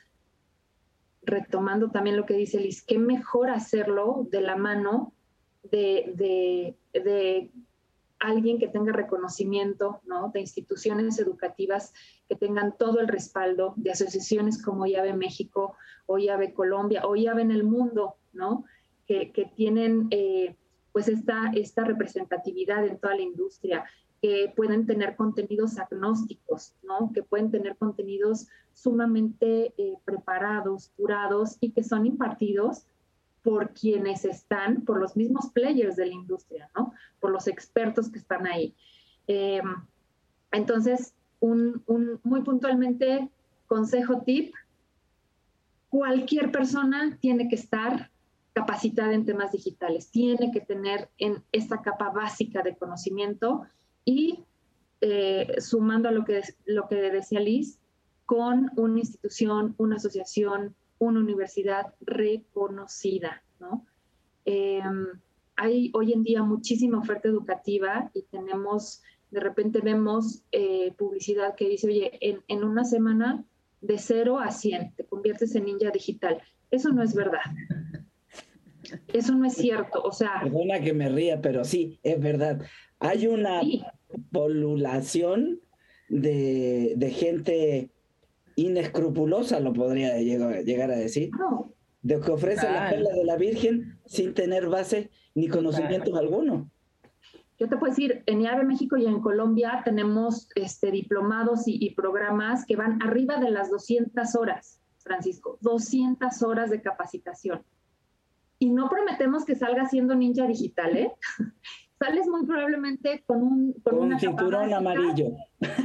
[1.21, 5.13] retomando también lo que dice Liz, qué mejor hacerlo de la mano
[5.63, 7.51] de,
[8.19, 10.31] alguien que tenga reconocimiento, ¿no?
[10.33, 11.93] De instituciones educativas
[12.29, 15.75] que tengan todo el respaldo, de asociaciones como IAVE México
[16.07, 18.65] o IAVE Colombia o IAVE en el mundo, ¿no?
[19.07, 20.57] Que, tienen eh,
[20.93, 23.85] pues esta, esta representatividad en toda la industria,
[24.23, 27.11] que pueden tener contenidos agnósticos, ¿no?
[27.13, 32.87] Que pueden tener contenidos sumamente eh, preparados, curados y que son impartidos
[33.43, 36.93] por quienes están, por los mismos players de la industria, ¿no?
[37.21, 38.75] Por los expertos que están ahí.
[39.27, 39.75] Em,
[40.53, 41.83] entonces, un,
[42.23, 43.29] muy puntualmente,
[43.67, 44.55] consejo tip,
[45.89, 48.11] cualquier persona tiene que estar
[48.53, 53.63] capacitada en temas digitales, tiene que tener en esta capa básica de conocimiento
[54.05, 54.45] y
[55.01, 57.79] eh, sumando a lo que, lo que decía Liz,
[58.27, 60.77] con una institución, una asociación,
[61.07, 63.87] una universidad reconocida, ¿no?
[64.45, 65.07] Em,
[65.57, 71.69] hay hoy en día muchísima oferta educativa y tenemos, de repente vemos eh, publicidad que
[71.69, 73.45] dice, oye, en, una semana
[73.81, 76.41] de 0 a 100 te conviertes en ninja digital.
[76.71, 77.43] Eso no es verdad.
[79.13, 80.03] Eso no es cierto.
[80.03, 80.41] O sea.
[80.43, 82.63] Perdona que me ría, pero sí, es verdad.
[82.99, 83.61] Hay una
[84.31, 85.61] población
[86.09, 87.91] de, de gente
[88.57, 91.31] inescrupulosa, lo podría llegar a decir,
[92.03, 96.71] de que ofrece la perla de la Virgen sin tener base ni conocimientos alguno.
[97.59, 102.67] Yo te puedo decir, en IAVE México y en Colombia tenemos este, diplomados y, programas
[102.67, 107.63] que van arriba de las 200 horas, Francisco, 200 horas de capacitación.
[108.59, 111.13] Y no prometemos que salga siendo ninja digital, ¿eh?
[112.03, 115.37] Sales muy probablemente con un con, cinturón amarillo.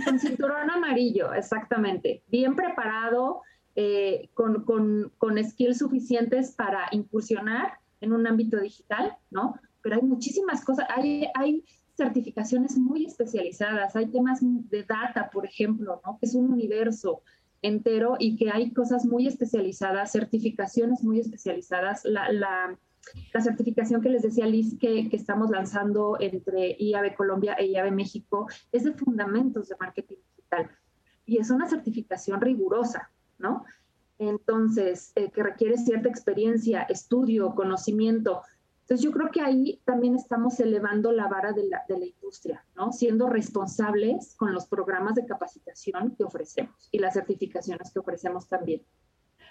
[0.06, 2.24] Con cinturón amarillo, exactamente.
[2.28, 3.42] Bien preparado,
[3.76, 9.60] eh, con, con, con, skills suficientes para incursionar en un ámbito digital, ¿no?
[9.82, 11.64] Pero hay muchísimas cosas, hay, hay
[11.96, 16.18] certificaciones muy especializadas, hay temas de data, por ejemplo, ¿no?
[16.20, 17.22] Que es un universo
[17.62, 22.04] entero y que hay cosas muy especializadas, certificaciones muy especializadas.
[22.06, 22.78] La, la
[23.34, 28.48] la certificación que les decía Liz que, estamos lanzando entre IAB Colombia e IAB México
[28.72, 30.70] es de fundamentos de marketing digital
[31.26, 33.66] y es una certificación rigurosa, ¿no?
[34.20, 38.42] Entonces, eh, que requiere cierta experiencia, estudio, conocimiento.
[38.82, 42.94] Entonces, yo creo que ahí también estamos elevando la vara de la industria, ¿no?
[42.94, 48.82] Siendo responsables con los programas de capacitación que ofrecemos y las certificaciones que ofrecemos también.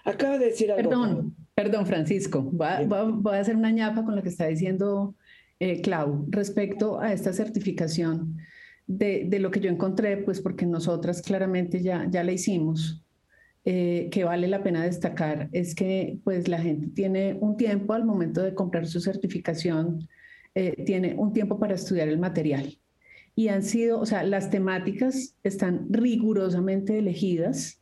[0.03, 0.89] Acaba de decir algo.
[0.89, 2.41] Perdón, perdón, Francisco.
[2.41, 5.15] Voy a, hacer una ñapa con lo que está diciendo
[5.59, 8.37] eh, Clau respecto a esta certificación
[8.85, 13.03] de, de, lo que yo encontré, pues porque nosotras claramente ya, ya la hicimos.
[13.69, 18.05] Eh, que vale la pena destacar es que pues la gente tiene un tiempo al
[18.05, 20.07] momento de comprar su certificación,
[20.55, 22.79] eh, tiene un tiempo para estudiar el material.
[23.35, 27.81] Y han sido, o sea, las temáticas están rigurosamente elegidas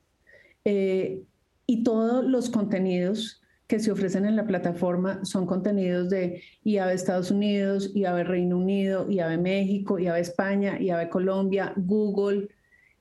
[0.63, 1.21] eh,
[1.67, 7.31] y todos los contenidos que se ofrecen en la plataforma son contenidos de IAB Estados
[7.31, 12.49] Unidos, IAB Reino Unido, IAB México, IAB España, IAB Colombia, Google.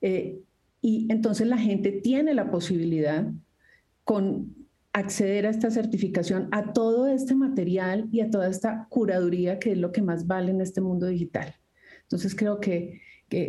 [0.00, 3.26] Y entonces la gente tiene la posibilidad
[4.04, 4.54] con
[4.94, 9.78] acceder a esta certificación, a todo este material y a toda esta curaduría que es
[9.78, 11.54] lo que más vale en este mundo digital.
[12.02, 13.02] Entonces creo que,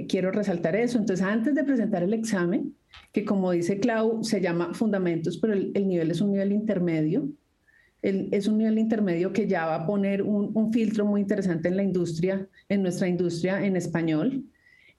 [0.10, 0.98] quiero resaltar eso.
[0.98, 2.76] Entonces antes de presentar el examen,
[3.12, 7.30] que como dice Clau, se llama fundamentos, pero el, nivel es un nivel intermedio,
[8.02, 11.78] es un nivel intermedio que ya va a poner un, un, filtro muy interesante en
[11.78, 14.44] la industria, en nuestra industria en español,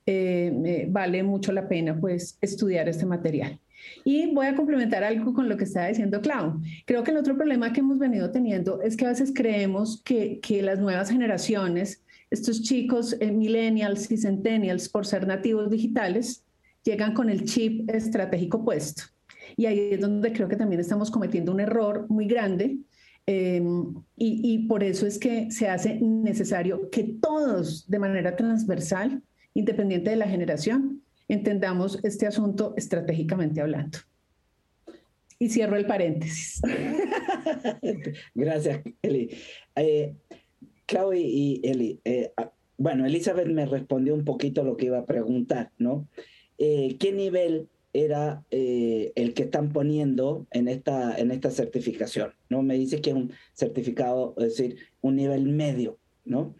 [0.09, 3.59] eh, vale mucho la pena pues estudiar este material.
[4.05, 6.61] Y voy a complementar algo con lo que estaba diciendo Clau.
[6.85, 10.39] Creo que el otro problema que hemos venido teniendo es que a veces creemos que,
[10.41, 16.45] que las nuevas generaciones, estos chicos eh, millennials y centennials, por ser nativos digitales,
[16.87, 19.03] llegan con el chip estratégico puesto.
[19.57, 22.79] Y ahí es donde creo que también estamos cometiendo un error muy grande.
[23.27, 23.61] Eh,
[24.17, 29.23] y, y por eso es que se hace necesario que todos, de manera transversal,
[29.55, 33.99] independiente de la generación, entendamos este asunto estratégicamente hablando.
[35.39, 36.63] Y cierro el paréntesis.
[38.35, 39.31] Gracias, Eli.
[39.75, 40.15] Eh,
[40.87, 45.07] Chloe y Eli, eh, ah, bueno, Elizabeth me respondió un poquito lo que iba a
[45.07, 46.07] preguntar, ¿no?
[46.59, 52.35] Eh, ¿Qué nivel era el que están poniendo en esta, en esta certificación?
[52.51, 52.63] ¿no?
[52.63, 56.55] Me dice que es un certificado, es decir, un nivel medio, ¿no?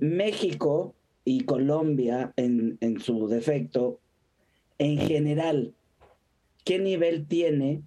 [0.00, 0.94] México
[1.24, 4.00] y Colombia en, su defecto,
[4.78, 5.74] en general,
[6.64, 7.82] ¿qué nivel tiene?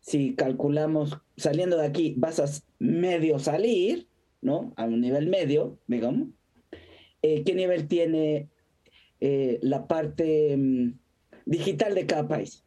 [0.00, 2.46] Si calculamos, saliendo de aquí, vas a
[2.78, 4.06] medio salir,
[4.40, 4.72] ¿no?
[4.76, 6.28] A un nivel medio, digamos.
[7.22, 8.48] Eh, ¿Qué nivel tiene
[9.20, 10.92] eh, la parte mm,
[11.46, 12.64] digital de cada país?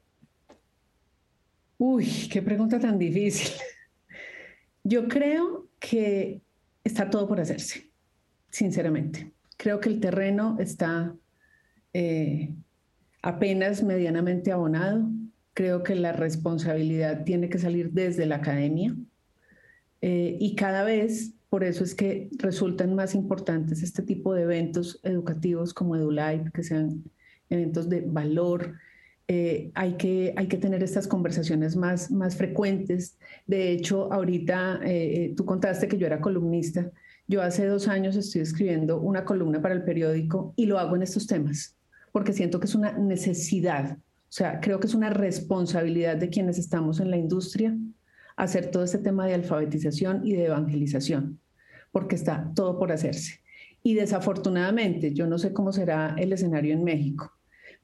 [1.78, 3.52] Uy, qué pregunta tan difícil.
[4.84, 6.42] Yo creo que
[6.84, 7.90] está todo por hacerse,
[8.50, 9.32] sinceramente.
[9.58, 11.16] Creo que el terreno está
[11.94, 12.54] eh,
[13.22, 15.10] apenas medianamente abonado.
[15.54, 18.96] Creo que la responsabilidad tiene que salir desde la academia
[20.02, 25.00] eh, y cada vez por eso es que resultan más importantes este tipo de eventos
[25.04, 27.04] educativos como EduLive, que sean
[27.48, 28.74] eventos de valor.
[29.28, 33.20] Eh, hay, que, hay que tener estas conversaciones más, más frecuentes.
[33.46, 34.80] De hecho, ahorita
[35.38, 36.92] tú contaste que yo era columnista
[37.28, 41.04] yo hace dos años estoy escribiendo una columna para el periódico y lo hago en
[41.04, 41.78] estos temas,
[42.12, 46.58] porque siento que es una necesidad, o sea, creo que es una responsabilidad de quienes
[46.58, 47.78] estamos en la industria
[48.36, 51.40] hacer todo este tema de alfabetización y de evangelización,
[51.94, 53.40] porque está todo por hacerse.
[53.82, 57.32] Y desafortunadamente, yo no sé cómo será el escenario en México,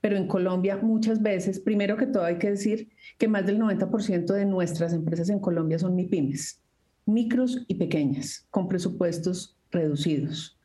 [0.02, 4.34] pero en Colombia muchas veces, primero que todo hay que decir que más del 90%
[4.34, 6.62] de nuestras empresas en Colombia son MIPIMES
[7.10, 10.58] micros y pequeñas, con presupuestos reducidos.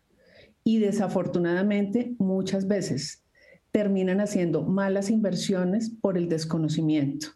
[0.62, 3.24] Y desafortunadamente muchas veces
[3.70, 7.28] terminan haciendo malas inversiones por el desconocimiento.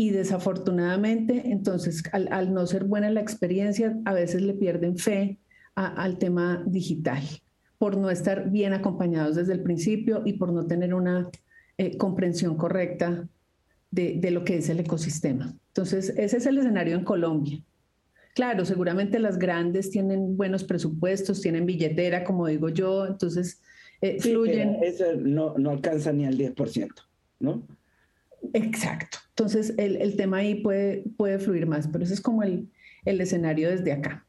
[0.00, 5.40] Y desafortunadamente, entonces, al, no ser buena la experiencia, a veces le pierden fe
[5.74, 7.22] al tema digital,
[7.76, 11.28] por no estar bien acompañados desde el principio y por no tener una
[11.76, 13.28] eh, comprensión correcta
[13.90, 15.54] de, de lo que es el ecosistema.
[15.66, 17.62] Entonces, ese es el escenario en Colombia.
[18.34, 23.60] Claro, seguramente las grandes tienen buenos presupuestos, tienen billetera, como digo yo, entonces
[24.00, 24.78] eh, fluyen.
[24.82, 26.88] Eso no, no alcanza ni al 10%,
[27.40, 27.66] ¿no?
[28.54, 29.18] Exacto.
[29.40, 32.68] Entonces el, el, tema ahí puede, puede fluir más, pero ese es como el,
[33.06, 34.26] el escenario desde acá.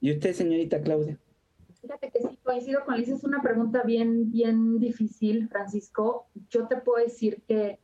[0.00, 1.18] ¿Y usted, señorita Claudia?
[1.80, 6.28] Fíjate que sí, coincido con Liz, es una pregunta bien, bien difícil, Francisco.
[6.48, 7.80] Yo te puedo decir que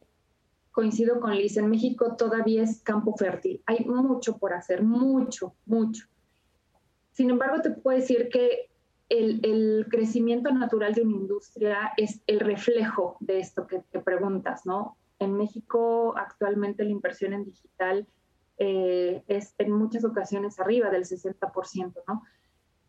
[0.71, 3.61] coincido con Liz, en México todavía es campo fértil.
[3.67, 6.07] Hay mucho por hacer, mucho, mucho.
[7.11, 8.71] Sin embargo, te puedo decir que
[9.09, 14.97] el, crecimiento natural de una industria es el reflejo de esto que te preguntas, ¿no?
[15.19, 18.07] En México actualmente la inversión en digital
[18.59, 22.23] eh, es en muchas ocasiones arriba del 60%, ¿no?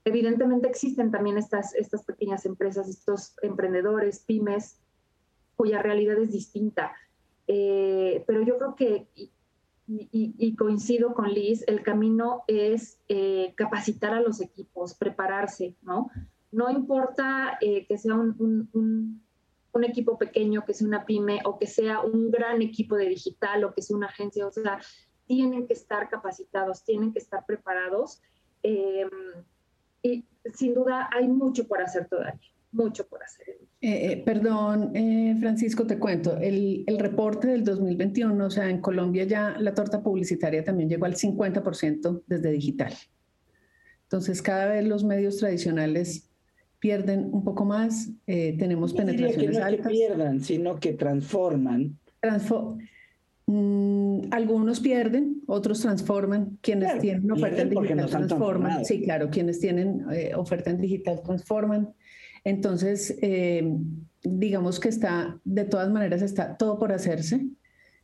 [0.05, 4.79] Evidentemente existen también estas, estas pequeñas empresas, estos emprendedores, pymes,
[5.57, 6.93] cuya realidad es distinta.
[7.47, 9.09] Eh, pero yo creo que,
[9.85, 16.09] y, coincido con Liz, el camino es eh, capacitar a los equipos, prepararse, ¿no?
[16.51, 19.26] No importa que sea un, un,
[19.83, 23.73] equipo pequeño, que sea una pyme, o que sea un gran equipo de digital, o
[23.73, 24.79] que sea una agencia, o sea,
[25.27, 28.21] tienen que estar capacitados, tienen que estar preparados.
[28.63, 29.09] Em,
[30.01, 32.39] y sin duda hay mucho por hacer todavía,
[32.71, 33.47] mucho por hacer.
[33.81, 38.81] Eh, eh, perdón, eh, Francisco, te cuento, el, el, reporte del 2021, o sea, en
[38.81, 42.93] Colombia ya la torta publicitaria también llegó al 50% desde digital.
[44.03, 46.26] Entonces, cada vez los medios tradicionales
[46.79, 51.97] pierden un poco más, tenemos penetraciones que no que pierdan, sino que transforman.
[52.19, 52.79] Transform
[53.49, 56.59] Mm, algunos pierden, otros transforman.
[56.61, 58.85] Quienes tienen oferta en digital transforman.
[58.85, 61.93] Sí, claro, quienes tienen eh, oferta en digital transforman.
[62.43, 63.73] Entonces, eh,
[64.21, 67.47] digamos que está, de todas maneras, está todo por hacerse.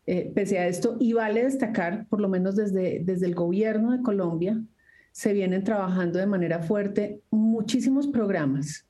[0.06, 4.02] Eh, pese a esto, y vale destacar, por lo menos desde, desde el gobierno de
[4.02, 4.62] Colombia,
[5.14, 8.88] se vienen trabajando de manera fuerte muchísimos programas,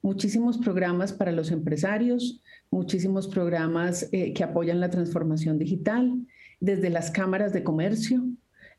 [0.00, 6.18] muchísimos programas para los empresarios, muchísimos programas eh, que apoyan la transformación digital,
[6.58, 8.24] desde las cámaras de comercio.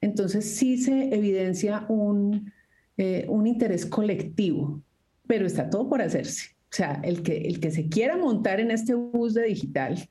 [0.02, 2.52] Entonces sí se evidencia un,
[2.98, 4.82] eh, un interés colectivo,
[5.28, 6.56] pero está todo por hacerse.
[6.72, 10.10] O sea, el que, el que se quiera montar en este bus de digital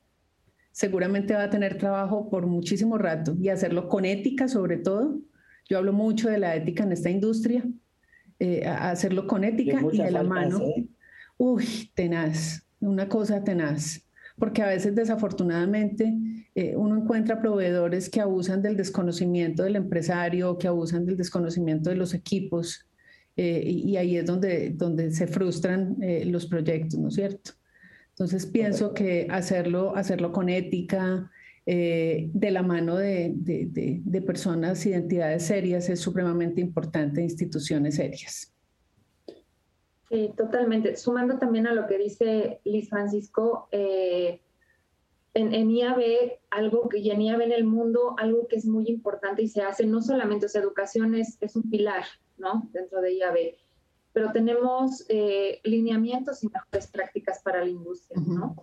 [0.71, 5.19] seguramente va a tener trabajo por muchísimo rato y hacerlo con ética sobre todo.
[5.69, 7.65] Yo hablo mucho de la ética en esta industria,
[8.39, 10.61] eh, hacerlo con ética y de la mano.
[11.37, 14.05] Uy, tenaz, una cosa tenaz,
[14.37, 16.13] porque a veces desafortunadamente
[16.55, 21.97] eh, uno encuentra proveedores que abusan del desconocimiento del empresario, que abusan del desconocimiento de
[21.97, 22.89] los equipos,
[23.41, 27.53] eh, y, ahí es donde, donde se frustran eh, los proyectos, ¿no es cierto?
[28.09, 31.31] Entonces pienso que hacerlo, hacerlo con ética,
[31.75, 38.55] de la mano de, de, de, personas, identidades serias, es supremamente importante, instituciones serias.
[40.09, 40.97] Sí, totalmente.
[40.97, 44.41] Sumando también a lo que dice Liz Francisco, eh,
[45.35, 48.89] en, en, IAB, algo que y en IAB en el mundo, algo que es muy
[48.89, 52.05] importante y se hace, no solamente, o sea, educación es, es un pilar,
[52.39, 52.69] ¿no?
[52.73, 53.37] Dentro de IAB,
[54.15, 58.57] pero tenemos eh, lineamientos y mejores prácticas para la industria, ¿no?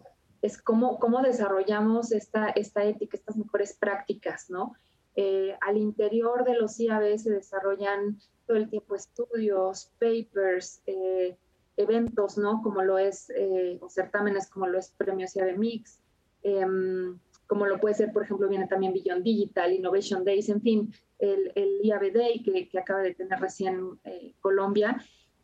[0.46, 4.74] Es cómo, cómo desarrollamos esta, esta ética, estas mejores prácticas, ¿no?
[5.16, 11.36] Eh, al interior de los IAB se desarrollan todo el tiempo estudios, papers, eh,
[11.78, 12.62] eventos, ¿no?
[12.62, 16.00] Como lo es, eh, o certámenes como lo es Premios IAB Mix,
[16.44, 17.18] em,
[17.48, 21.54] como lo puede ser, por ejemplo, viene también Beyond Digital, Innovation Days, en fin, el,
[21.56, 24.00] el IAB Day que, que, acaba de tener recién
[24.42, 24.96] Colombia.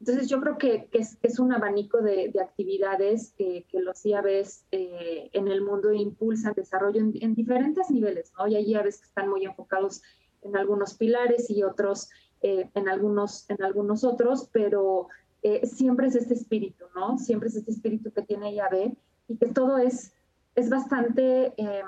[0.01, 4.65] Entonces yo creo que, es, es, un abanico de, de actividades que, que, los IABs
[4.71, 8.47] en el mundo impulsan desarrollo en, en, diferentes niveles, ¿no?
[8.47, 10.01] Y hay IABs que están muy enfocados
[10.41, 12.09] en algunos pilares y otros
[12.41, 15.09] eh, en, algunos, en algunos otros, pero
[15.43, 17.19] eh, siempre es este espíritu, ¿no?
[17.19, 18.97] Siempre es este espíritu que tiene Yahvé
[19.27, 20.11] y que todo es,
[20.55, 21.85] es bastante, em,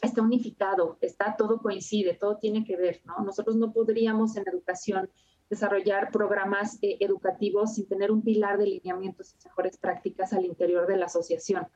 [0.00, 3.24] está unificado, está, todo coincide, todo tiene que ver, ¿no?
[3.24, 5.08] Nosotros no podríamos en educación
[5.52, 10.86] desarrollar programas eh, educativos sin tener un pilar de lineamientos y mejores prácticas al interior
[10.86, 11.66] de la asociación.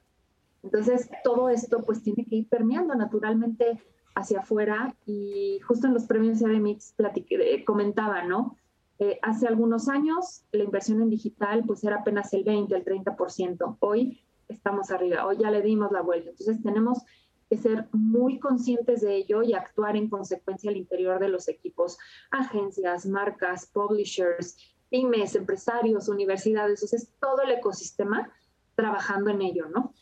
[0.62, 3.78] Entonces, todo esto pues tiene que ir permeando naturalmente
[4.14, 6.94] hacia afuera y justo en los premios CBMX
[7.28, 8.56] eh, comentaba, ¿no?
[8.98, 13.76] Eh, hace algunos años la inversión en digital pues era apenas el 20, el 30%.
[13.80, 16.30] Hoy estamos arriba, hoy ya le dimos la vuelta.
[16.30, 17.04] Entonces tenemos
[17.48, 21.98] que ser muy conscientes de ello y actuar en consecuencia al interior de los equipos,
[22.30, 24.56] agencias, marcas, publishers,
[24.90, 28.32] pymes, empresarios, universidades, o sea, es todo el ecosistema
[28.74, 29.94] trabajando en ello, ¿no?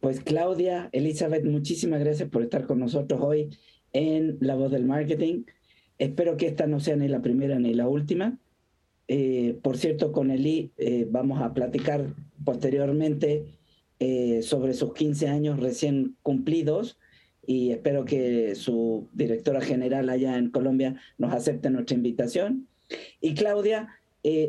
[0.00, 3.56] Pues Claudia, Elizabeth, muchísimas gracias por estar con nosotros hoy
[3.92, 5.44] en La Voz del Marketing.
[5.96, 8.38] Espero que esta no sea ni la primera ni la última.
[9.08, 12.06] Eh, por cierto, con Eli eh, vamos a platicar
[12.44, 13.58] posteriormente
[14.06, 16.98] eh, sobre sus 15 años recién cumplidos
[17.46, 22.68] y espero que su directora general allá en Colombia nos acepte nuestra invitación.
[23.20, 23.88] Y Claudia,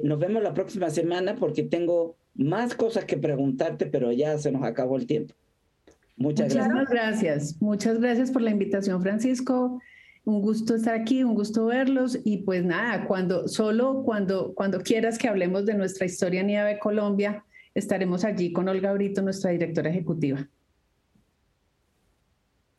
[0.03, 4.63] nos vemos la próxima semana porque tengo más cosas que preguntarte, pero ya se nos
[4.63, 5.33] acabó el tiempo.
[6.17, 6.53] Muchas
[6.89, 7.61] gracias.
[7.61, 9.81] Muchas gracias por la invitación, Francisco.
[10.23, 15.17] Un gusto estar aquí, un gusto verlos y pues nada, cuando solo cuando cuando quieras
[15.17, 17.43] que hablemos de nuestra historia IAB Colombia,
[17.75, 20.47] estaremos allí con Olga Brito, nuestra directora ejecutiva.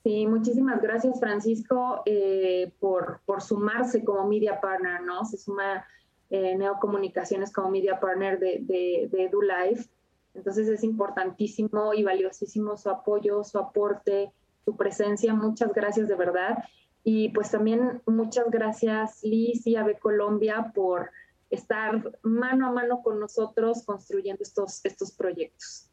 [0.03, 5.25] Sí, muchísimas gracias Francisco eh, por, por, sumarse como media partner, ¿no?
[5.25, 5.85] Se suma
[6.31, 9.89] eh, Neocomunicaciones como media partner de, de, de EduLife.
[10.35, 14.31] Entonces es importantísimo y valiosísimo su apoyo, su aporte,
[14.65, 15.35] su presencia.
[15.35, 16.59] Muchas gracias de verdad.
[17.03, 21.11] Y pues también muchas gracias Liz y Ave Colombia por
[21.51, 25.91] estar mano a mano con nosotros construyendo estos, estos proyectos.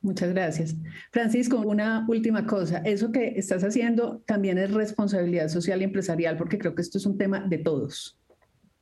[0.00, 0.74] Muchas gracias.
[1.12, 2.78] Francisco, una última cosa.
[2.84, 7.06] Eso que estás haciendo también es responsabilidad social y empresarial, porque creo que esto es
[7.06, 8.20] un tema de todos.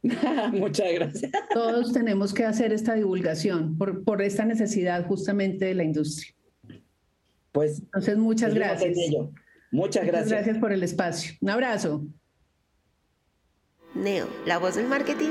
[0.52, 1.30] Muchas gracias.
[1.54, 6.34] Todos tenemos que hacer esta divulgación por, por esta necesidad justamente de la industria.
[7.52, 7.80] Pues.
[7.80, 8.96] Entonces, muchas gracias.
[9.70, 10.24] Muchas gracias.
[10.24, 11.34] Muchas gracias por el espacio.
[11.40, 12.04] Un abrazo.
[13.94, 15.30] Neo, la voz del marketing,